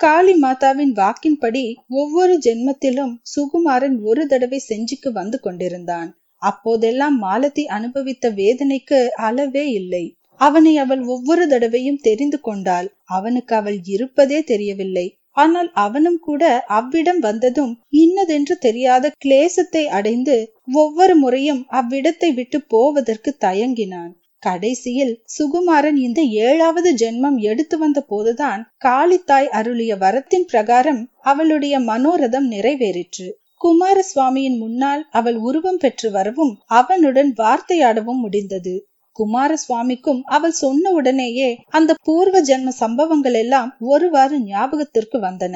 காளி 0.03 0.33
மாதாவின் 0.37 0.91
வாக்கின்படி 0.97 1.61
ஒவ்வொரு 1.99 2.33
ஜென்மத்திலும் 2.45 3.13
சுகுமாரன் 3.33 3.95
ஒரு 4.01 4.23
தடவை 4.25 4.59
செஞ்சிக்கு 4.61 5.09
வந்து 5.11 5.37
கொண்டிருந்தான். 5.39 6.09
அப்போதெல்லாம் 6.41 7.17
மாலதி 7.17 7.63
அனுபவித்த 7.67 8.31
வேதனைக்கு 8.39 8.99
அளவே 9.27 9.65
இல்லை. 9.71 10.03
அவனை 10.39 10.73
அவள் 10.77 11.03
ஒவ்வொரு 11.07 11.43
தடவையும் 11.47 12.01
தெரிந்து 12.01 12.39
கொண்டாள். 12.41 12.87
அவனுக்கு 13.09 13.53
அவள் 13.55 13.77
இருப்பதே 13.87 14.39
தெரியவில்லை. 14.43 15.05
ஆனால் 15.37 15.69
அவனும் 15.83 16.19
கூட 16.19 16.43
அவ்விடம் 16.77 17.21
வந்ததும் 17.21 17.73
இன்னதென்று 18.01 18.57
தெரியாத 18.59 19.13
கிளேசத்தை 19.25 19.83
அடைந்து 19.99 20.35
ஒவ்வொரு 20.81 21.15
முறையும் 21.15 21.63
அவ்விடத்தை 21.79 22.31
விட்டு 22.33 22.59
போவதற்கு 22.73 23.33
தயங்கினான். 23.41 24.11
கடைசியில் 24.45 25.13
சுகுமாரன் 25.35 25.97
இந்த 25.97 26.21
ஏழாவது 26.47 26.89
ஜென்மம் 26.93 27.37
எடுத்து 27.41 27.77
வந்த 27.77 28.01
போதுதான் 28.01 28.61
காளித்தாய் 28.85 29.49
அருளிய 29.51 29.95
வரத்தின் 29.95 30.47
பிரகாரம் 30.51 31.01
அவளுடைய 31.21 31.75
மனோரதம் 31.79 32.47
நிறைவேறிற்று. 32.51 33.27
குமாரசுவாமியின் 33.61 34.57
முன்னால் 34.57 35.03
அவள் 35.11 35.35
உருவம் 35.35 35.77
பெற்று 35.77 36.11
வரவும் 36.11 36.53
அவனுடன் 36.71 37.33
வார்த்தையாடவும் 37.37 38.23
முடிந்தது. 38.23 38.73
குமாரசுவாமிக்கும் 39.15 40.21
அவள் 40.23 40.51
சொன்ன 40.51 40.91
உடனேயே 40.91 41.49
அந்த 41.69 41.95
பூர்வ 42.03 42.37
ஜென்ம 42.41 42.71
சம்பவங்கள் 42.81 43.33
எல்லாம் 43.33 43.69
ஒருவாறு 43.79 44.37
ஞாபகத்திற்கு 44.43 45.19
வந்தன. 45.19 45.55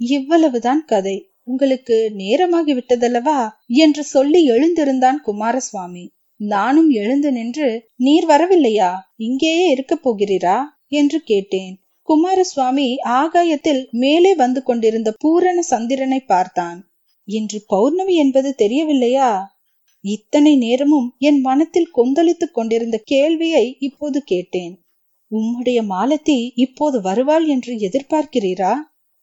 இவ்வளவுதான் 0.00 0.82
கதை. 0.84 1.16
உங்களுக்கு 1.46 1.96
நேரமாகி 2.14 2.74
விட்டதல்லவா 2.74 3.38
என்று 3.66 4.02
சொல்லி 4.04 4.40
எழுந்திருந்தான் 4.50 5.18
குமாரசுவாமி. 5.24 6.04
நானும் 6.36 6.90
எழுந்து 6.90 7.32
நின்று 7.32 7.88
நீர் 7.96 8.26
வரவில்லையா? 8.26 8.92
இங்கேயே 9.16 9.68
இருக்கப் 9.68 10.08
போகிறீரா? 10.08 10.60
என்று 10.88 11.20
கேட்டேன். 11.20 11.82
குமாரசுவாமி 12.02 12.96
ஆகாயத்தில் 13.04 13.90
மேலே 13.90 14.34
வந்து 14.34 14.62
கொண்டிருந்த 14.62 15.14
பூரண 15.18 15.62
சந்திரனை 15.62 16.20
பார்த்தான். 16.20 16.90
இன்று 17.24 17.62
பௌர்ணமி 17.66 18.14
என்பது 18.14 18.54
தெரியவில்லையா? 18.54 19.58
இத்தனை 20.00 20.56
நேரமும் 20.56 21.14
என் 21.18 21.40
மனத்தில் 21.40 21.90
கொந்தளித்துக் 21.92 22.54
கொண்டிருந்த 22.54 23.00
கேள்வியை 23.04 23.76
இப்போது 23.78 24.22
கேட்டேன். 24.22 24.84
உம்முடைய 25.30 25.84
மாலத்தி 25.90 26.50
இப்போது 26.54 27.02
வருவாள் 27.02 27.46
என்று 27.46 27.74
எதிர்பார்க்கிறீரா? 27.74 28.74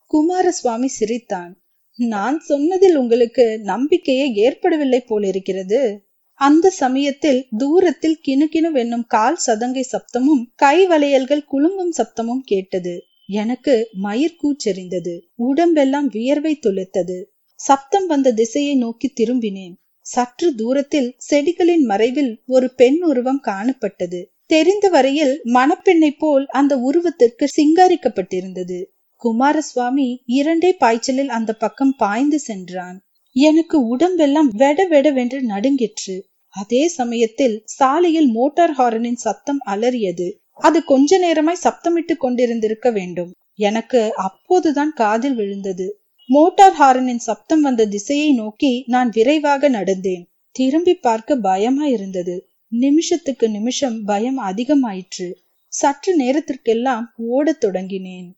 குமாரசுவாமி 0.05 0.87
சிரித்தான். 0.87 1.61
நான் 1.95 2.39
சொன்னதில் 2.39 2.95
உங்களுக்கு 2.95 3.59
நம்பிக்கையே 3.59 4.33
ஏற்படவில்லை 4.33 5.01
போலிருக்கிறது. 5.01 6.10
அந்த 6.41 6.69
சமயத்தில் 6.69 7.47
தூரத்தில் 7.57 8.19
கிணுகிணு 8.27 8.69
வென்னும் 8.77 9.03
கால் 9.07 9.37
சதங்கை 9.45 9.83
சப்தமும் 9.89 10.41
கை 10.55 10.77
வளையல்கள் 10.87 11.43
குலுங்கும் 11.43 11.91
சப்தமும் 11.97 12.41
கேட்டது. 12.43 12.93
எனக்கு 13.33 13.89
மயிர் 13.91 14.39
கூச்செறிந்தது. 14.41 15.13
உடம்பெல்லாம் 15.35 16.07
வியர்வை 16.07 16.53
துளைத்தது 16.65 17.17
சப்தம் 17.59 18.07
வந்த 18.07 18.31
திசையை 18.31 18.75
நோக்கி 18.75 19.13
திரும்பினேன். 19.19 19.75
சற்று 20.05 20.55
தூரத்தில் 20.55 21.09
செடிகளின் 21.29 21.85
மறைவில் 21.85 22.31
ஒரு 22.45 22.69
பெண் 22.73 22.99
உருவம் 23.03 23.41
காணப்பட்டது. 23.47 24.21
தெரிந்த 24.45 24.89
வரையில் 24.89 25.35
மணப்பெண்ணை 25.53 26.11
போல் 26.17 26.45
அந்த 26.51 26.73
உருவத்திற்கு 26.77 27.47
சிங்காரிக்கப்பட்டிருந்தது. 27.57 28.79
குமாரசுவாமி 29.21 30.09
இரண்டே 30.25 30.73
பாய்ச்சலில் 30.73 31.29
அந்த 31.29 31.51
பக்கம் 31.53 31.95
பாய்ந்து 31.97 32.39
சென்றான். 32.39 32.97
எனக்கு 33.35 33.77
உடம்பெல்லாம் 33.87 34.51
வெட 34.57 34.87
வெடவென்று 34.87 35.39
நடுங்கிற்று. 35.43 36.15
அதே 36.53 36.87
சமயத்தில் 36.87 37.63
சாலையில் 37.65 38.27
மோட்டார் 38.27 38.73
ஹாரனின் 38.77 39.15
சத்தம் 39.15 39.59
அலறியது. 39.65 40.31
அது 40.53 40.83
கொஞ்ச 40.83 41.19
நேரமாய் 41.19 41.63
சப்தமிட்டு 41.63 42.17
கொண்டிருந்திருக்க 42.17 42.91
வேண்டும். 42.91 43.31
எனக்கு 43.55 44.13
அப்போதுதான் 44.13 44.93
காதில் 44.93 45.35
விழுந்தது. 45.35 45.99
மோட்டார் 46.29 46.75
ஹாரனின் 46.79 47.17
சப்தம் 47.17 47.61
வந்த 47.61 47.85
திசையை 47.85 48.33
நோக்கி 48.33 48.83
நான் 48.87 49.09
விரைவாக 49.09 49.69
நடந்தேன். 49.69 50.23
திரும்பி 50.51 50.93
பார்க்க 50.95 51.35
பயமா 51.35 51.85
இருந்தது 51.85 52.35
நிமிஷத்துக்கு 52.71 53.49
நிமிஷம் 53.49 54.03
பயம் 54.03 54.39
அதிகமாயிற்று. 54.39 55.31
சற்று 55.67 56.15
நேரத்திற்கெல்லாம் 56.15 57.05
ஓடத் 57.15 57.65
தொடங்கினேன். 57.65 58.29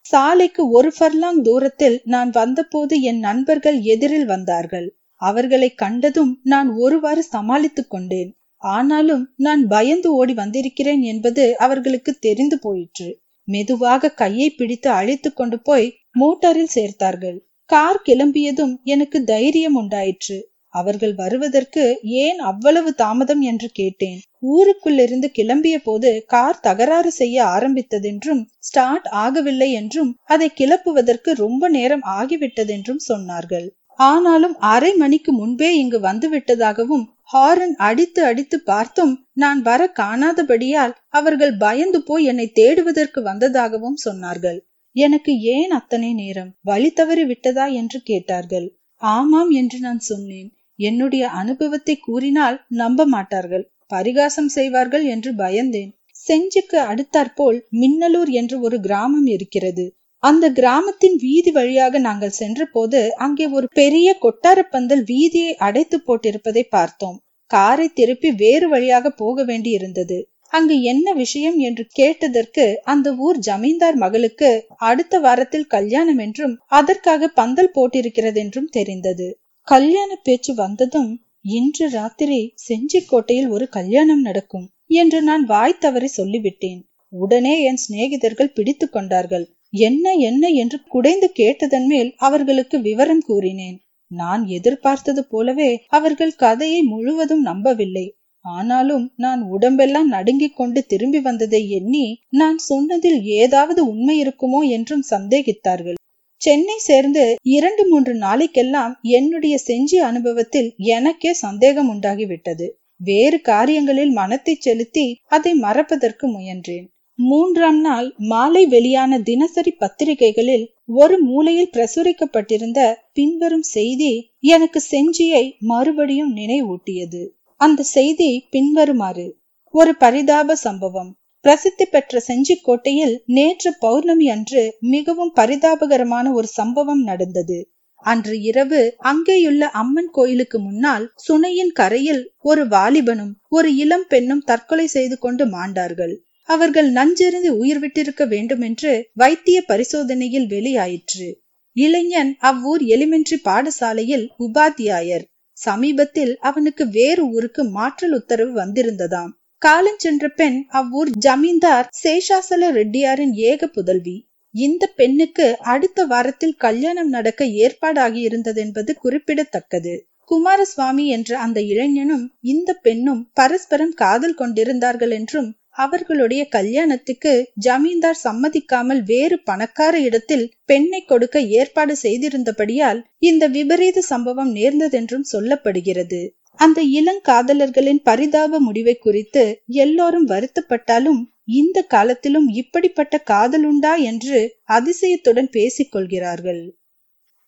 சாலைக்கு 0.00 0.70
ஒரு 0.70 0.92
ஃபர்லாங் 1.00 1.40
தூரத்தில் 1.42 2.00
நான் 2.04 2.30
வந்தபோது 2.30 3.00
என் 3.00 3.18
நண்பர்கள் 3.18 3.80
எதிரில் 3.80 4.24
வந்தார்கள். 4.24 4.88
அவர்களை 5.22 5.70
கண்டதும் 5.74 6.32
நான் 6.52 6.70
ஒருவாறு 6.76 7.22
சமாளித்துக் 7.24 7.90
கொண்டேன். 7.90 8.30
ஆனாலும் 8.62 9.24
நான் 9.38 9.62
பயந்து 9.66 10.08
ஓடி 10.14 10.34
வந்திருக்கிறேன் 10.34 11.02
என்பது 11.12 11.44
அவர்களுக்கு 11.58 12.12
தெரிந்து 12.20 12.58
போயிற்று. 12.58 13.08
மெதுவாக 13.48 14.12
கையை 14.12 14.48
பிடித்து 14.50 14.88
அழைத்து 14.90 15.30
கொண்டு 15.32 15.58
போய் 15.60 15.88
மோட்டாரில் 16.18 16.74
சேர்த்தார்கள். 16.74 17.38
கார் 17.70 18.00
கிளம்பியதும் 18.04 18.74
எனக்கு 18.84 19.18
தைரியம் 19.24 19.74
உண்டாயிற்று. 19.74 20.38
அவர்கள் 20.74 21.14
வருவதற்கு 21.14 21.82
ஏன் 22.18 22.38
அவ்வளவு 22.50 22.90
தாமதம் 22.94 23.42
என்று 23.42 23.68
கேட்டேன். 23.72 24.20
ஊருக்குள்ளிருந்து 24.52 25.28
கிளம்பிய 25.38 25.76
போது 25.84 26.10
கார் 26.26 26.62
தகராறு 26.62 27.10
செய்ய 27.10 27.36
ஆரம்பித்ததென்றும் 27.56 28.42
ஸ்டார்ட் 28.60 29.08
ஆகவில்லை 29.24 29.68
என்றும் 29.72 30.12
அதை 30.26 30.48
கிளப்புவதற்கு 30.60 31.32
ரொம்ப 31.36 31.68
நேரம் 31.68 32.04
ஆகிவிட்டதென்றும் 32.14 33.04
சொன்னார்கள். 33.08 33.68
ஆனாலும் 34.04 34.54
அரை 34.72 34.90
மணிக்கு 34.94 35.32
முன்பே 35.32 35.68
இங்கு 35.76 35.98
வந்து 36.00 36.26
விட்டதாகவும் 36.30 37.04
ஹாரன் 37.32 37.74
அடித்து 37.78 38.20
அடித்து 38.24 38.56
பார்த்தும் 38.62 39.12
நான் 39.32 39.60
வர 39.62 39.82
காணாதபடியால் 40.00 40.94
அவர்கள் 41.10 41.54
பயந்து 41.56 42.00
போய் 42.02 42.24
என்னை 42.24 42.46
தேடுவதற்கு 42.52 43.20
வந்ததாகவும் 43.22 43.98
சொன்னார்கள். 44.04 44.58
எனக்கு 44.96 45.32
ஏன் 45.54 45.70
அத்தனை 45.70 46.10
நேரம்? 46.12 46.50
வழி 46.62 46.90
தவறி 46.92 47.24
விட்டதா 47.24 47.66
என்று 47.72 47.98
கேட்டார்கள். 48.02 48.66
ஆமாம் 49.02 49.50
என்று 49.50 49.78
நான் 49.78 50.02
சொன்னேன். 50.10 50.50
என்னுடைய 50.78 51.24
அனுபவத்தை 51.40 51.94
கூறினால் 51.98 52.58
நம்ப 52.74 53.06
மாட்டார்கள். 53.06 53.64
பரிகாசம் 53.86 54.48
செய்வார்கள் 54.48 55.04
என்று 55.04 55.30
பயந்தேன். 55.34 55.90
செஞ்சுக்கு 56.26 56.78
அடுத்தாற்போல் 56.90 57.58
மின்னலூர் 57.80 58.30
என்று 58.30 58.56
ஒரு 58.60 58.76
கிராமம் 58.80 59.28
இருக்கிறது. 59.28 59.84
அந்த 60.22 60.44
கிராமத்தின் 60.50 61.16
வீதி 61.16 61.50
வழியாக 61.50 61.98
நாங்கள் 61.98 62.38
சென்றபோது 62.38 63.00
அங்கே 63.16 63.46
ஒரு 63.48 63.66
பெரிய 63.72 64.08
கொட்டாரப்பந்தல் 64.22 65.02
வீதியை 65.08 65.52
அடைத்து 65.58 65.96
போட்டிருப்பதை 65.98 66.62
பார்த்தோம். 66.68 67.16
காரை 67.50 67.86
திருப்பி 67.92 68.30
வேறு 68.34 68.66
வழியாக 68.68 69.10
போக 69.12 69.44
வேண்டி 69.44 69.70
இருந்தது 69.70 70.18
அங்கு 70.52 70.76
என்ன 70.82 71.08
விஷயம் 71.14 71.58
என்று 71.58 71.84
கேட்டதற்கு 71.92 72.64
அந்த 72.84 73.08
ஊர் 73.18 73.38
ஜமீன்தார் 73.38 73.96
மகளுக்கு 73.96 74.50
அடுத்த 74.82 75.20
வாரத்தில் 75.20 75.66
கல்யாணம் 75.66 76.18
என்றும் 76.18 76.54
அதற்காக 76.70 77.28
பந்தல் 77.38 77.74
போட்டிருக்கிறது 77.74 78.40
என்றும் 78.40 78.70
தெரிந்தது. 78.70 79.28
கல்யாண 79.68 80.10
பேச்சு 80.22 80.54
வந்ததும் 80.54 81.10
இன்று 81.52 81.86
ராத்திரி 81.90 82.40
செஞ்சிக்கோட்டையில் 82.68 83.48
ஒரு 83.48 83.68
கல்யாணம் 83.68 84.20
நடக்கும் 84.20 84.66
என்று 84.94 85.20
நான் 85.22 85.44
வாய் 85.44 85.80
தவறி 85.80 86.08
சொல்லிவிட்டேன். 86.16 86.80
உடனே 87.12 87.54
என் 87.62 87.80
சிநேகிதர்கள் 87.82 88.54
பிடித்து 88.54 88.86
கொண்டார்கள். 88.88 89.44
என்ன 89.82 90.14
என்ன 90.20 90.48
என்று 90.62 90.78
குடைந்து 90.88 91.28
கேட்டதன் 91.32 91.86
மேல் 91.86 92.10
அவர்களுக்கு 92.18 92.76
விவரம் 92.80 93.22
கூறினேன். 93.22 93.76
நான் 94.10 94.42
எதிர்பார்த்தது 94.48 95.22
போலவே 95.24 95.70
அவர்கள் 95.88 96.34
கதையை 96.34 96.80
முழுவதும் 96.82 97.42
நம்பவில்லை. 97.42 98.06
ஆனாலும் 98.44 99.04
நான் 99.16 99.42
உடம்பெல்லாம் 99.48 100.08
நடுங்கிக் 100.08 100.56
கொண்டு 100.56 100.80
திரும்பி 100.86 101.20
வந்ததை 101.20 101.60
எண்ணி 101.70 102.06
நான் 102.32 102.58
சொன்னதில் 102.58 103.20
ஏதாவது 103.40 103.80
உண்மை 103.86 104.16
இருக்குமோ 104.22 104.60
என்றும் 104.68 105.04
சந்தேகித்தார்கள். 105.10 105.98
சென்னை 106.40 106.76
சேர்ந்து 106.80 107.24
இரண்டு 107.48 107.82
மூன்று 107.88 108.12
நாளைக்கெல்லாம் 108.16 108.94
என்னுடைய 109.10 109.56
செஞ்சி 109.66 109.98
அனுபவத்தில் 110.00 110.70
எனக்கே 110.92 111.32
சந்தேகம் 111.32 111.90
உண்டாகிவிட்டது. 111.94 112.66
வேறு 113.00 113.38
காரியங்களில் 113.40 114.12
மனத்தை 114.12 114.54
செலுத்தி 114.60 115.06
அதை 115.26 115.52
மறப்பதற்கு 115.54 116.26
முயன்றேன். 116.28 116.86
மூன்றாம் 117.30 117.80
நாள் 117.80 118.06
மாலை 118.30 118.62
வெளியான 118.66 119.18
தினசரி 119.18 119.72
பத்திரிகைகளில் 119.72 120.64
ஒரு 120.94 121.16
மூலையில் 121.20 121.72
பிரசுரிக்கப்பட்டிருந்த 121.72 122.80
பின்வரும் 123.12 123.66
செய்தி 123.68 124.12
எனக்கு 124.46 124.80
செஞ்சியை 124.90 125.42
மறுபடியும் 125.70 126.32
நினைவூட்டியது. 126.36 127.22
அந்த 127.60 127.86
செய்தி 127.90 128.30
பின்வருமாறு 128.50 129.26
ஒரு 129.74 129.92
பரிதாப 129.96 130.56
சம்பவம். 130.56 131.10
பிரசித்தி 131.44 131.84
பெற்ற 131.84 132.22
செஞ்சிக்கோட்டையில் 132.28 133.14
நேற்று 133.26 133.70
பௌர்ணமி 133.78 134.26
அன்று 134.28 134.64
மிகவும் 134.94 135.32
பரிதாபகரமான 135.36 136.26
ஒரு 136.32 136.50
சம்பவம் 136.58 137.02
நடந்தது. 137.02 137.60
அன்று 138.04 138.34
இரவு 138.40 138.82
அங்கேயுள்ள 139.04 139.62
அம்மன் 139.80 140.10
கோயிலுக்கு 140.10 140.58
முன்னால் 140.58 141.04
சுனையின் 141.26 141.72
கரையில் 141.72 142.22
ஒரு 142.42 142.62
வாலிபனும் 142.68 143.32
ஒரு 143.48 143.68
இளம் 143.76 144.06
பெண்ணும் 144.08 144.44
தற்கொலை 144.44 144.86
செய்து 144.86 145.16
கொண்டு 145.18 145.44
மாண்டார்கள். 145.46 146.14
அவர்கள் 146.48 146.92
நஞ்செறிந்து 146.92 147.48
உயிர் 147.48 147.80
விட்டிருக்க 147.80 148.28
வேண்டும் 148.28 148.60
என்று 148.60 149.10
வைத்திய 149.12 149.64
பரிசோதனையில் 149.66 150.46
வெளியாயிற்று. 150.46 151.28
இளைஞன் 151.72 152.36
அவ்வூர் 152.38 152.82
எலிமெண்ட்ரி 152.82 153.38
பாடசாலையில் 153.44 154.26
உபாத்தியாயர். 154.38 155.24
சமீபத்தில் 155.52 156.38
அவனுக்கு 156.38 156.88
வேறு 156.88 157.30
ஊருக்கு 157.30 157.64
மாற்றல் 157.64 158.12
உத்தரவு 158.12 158.52
வந்திருந்ததாம். 158.64 159.32
காலஞ்சென்ற 159.62 160.26
பெண் 160.36 160.64
அவ்வூர் 160.68 161.10
ஜமீன்தார் 161.18 161.88
சேஷாசல 162.02 162.70
ரெட்டியாரின் 162.70 163.32
ஏக 163.32 163.66
புதல்வி. 163.66 164.16
இந்த 164.54 164.86
பெண்ணுக்கு 164.86 165.56
அடுத்த 165.58 166.04
வாரத்தில் 166.04 166.56
கல்யாணம் 166.56 167.08
நடக்க 167.08 167.44
ஏற்பாடாகி 167.44 168.20
இருந்ததென்பது 168.28 168.92
குறிப்பிடத்தக்கது. 168.94 169.94
குமாரசுவாமி 170.24 171.06
என்ற 171.06 171.38
அந்த 171.38 171.60
இளைஞனும் 171.62 172.24
இந்த 172.40 172.72
பெண்ணும் 172.74 173.30
பரஸ்பரம் 173.32 173.94
காதல் 173.94 174.34
கொண்டிருந்தார்கள் 174.34 175.10
என்றும் 175.10 175.48
அவர்களுடைய 175.76 176.42
கல்யாணத்துக்கு 176.48 177.32
ஜமீன்தார் 177.60 178.20
சம்மதிக்காமல் 178.24 179.02
வேறு 179.04 179.36
பணக்கார 179.40 179.94
இடத்தில் 180.00 180.46
பெண்ணை 180.64 181.00
கொடுக்க 181.04 181.40
ஏற்பாடு 181.40 181.96
செய்திருந்தபடியால் 182.02 183.00
இந்த 183.22 183.48
விபரீத 183.48 184.02
சம்பவம் 184.02 184.52
நேர்ந்ததென்றும் 184.54 185.28
சொல்லப்படுகிறது. 185.32 186.20
அந்த 186.58 186.80
இளங்காதலர்களின் 186.82 188.02
பரிதாப 188.02 188.58
முடிவை 188.58 188.96
குறித்து 188.98 189.44
எல்லோரும் 189.66 190.26
வருத்தப்பட்டாலும் 190.26 191.20
இந்த 191.52 191.78
காலத்திலும் 191.84 192.48
இப்படிப்பட்ட 192.54 193.22
காதலுண்டா 193.30 193.94
என்று 194.02 194.38
அதிசயத்துடன் 194.68 195.50
பேசிக் 195.50 195.90
கொள்கிறார்கள் 195.90 196.62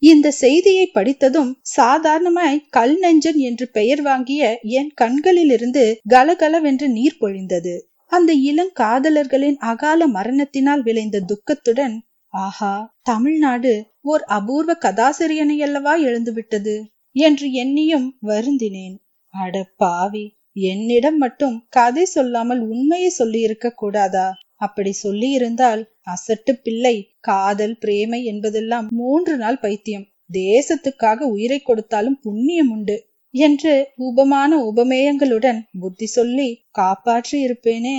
இந்த 0.02 0.30
செய்தியை 0.30 0.86
படித்ததும் 0.88 1.50
சாதாரணமாய் 1.74 2.64
கல் 2.70 2.96
நெஞ்சன் 2.98 3.38
என்று 3.40 3.66
பெயர் 3.68 4.02
வாங்கிய 4.02 4.42
என் 4.72 4.90
கண்களிலிருந்து 4.94 5.84
கலகலவென்று 6.06 6.88
நீர் 6.88 7.20
பொழிந்தது. 7.20 7.74
அந்த 8.14 8.32
இளங்காதலர்களின் 8.50 9.58
அகால 9.64 10.06
மரணத்தினால் 10.06 10.82
விளைந்த 10.82 11.22
துக்கத்துடன் 11.26 11.94
ஆஹா 12.34 12.74
தமிழ்நாடு 13.02 13.72
ஓர் 14.04 14.22
அபூர்வ 14.28 14.72
கதாசிரியனை 14.80 15.56
அல்லவா 15.62 15.92
எழுந்துவிட்டது? 16.00 16.74
என்று 17.16 17.46
எண்ணியும் 17.62 18.06
வருந்தினேன். 18.22 18.96
அட 19.34 19.56
பாவி 19.76 20.24
என்னிடம் 20.66 21.16
மட்டும் 21.16 21.56
கதை 21.68 22.04
சொல்லாமல் 22.04 22.60
உண்மையை 22.68 23.10
சொல்லியிருக்க 23.10 23.70
கூடாதா? 23.72 24.26
அப்படி 24.56 24.92
சொல்லியிருந்தால் 25.02 25.82
அசட்டு 26.06 26.52
பிள்ளை 26.62 26.96
காதல் 27.20 27.76
பிரேமை 27.78 28.20
என்பதெல்லாம் 28.24 28.88
மூன்று 28.92 29.36
நாள் 29.36 29.58
பைத்தியம். 29.58 30.06
தேசத்துக்காக 30.32 31.20
உயிரை 31.28 31.58
கொடுத்தாலும் 31.60 32.20
புண்ணியம் 32.20 32.70
உண்டு. 32.70 32.96
என்று 33.36 33.72
உபமான 33.96 34.56
உபமேயங்களுடன் 34.64 35.60
புத்தி 35.80 36.06
சொல்லி 36.06 36.48
காப்பாற்றி 36.70 37.38
இருப்பேனே. 37.46 37.98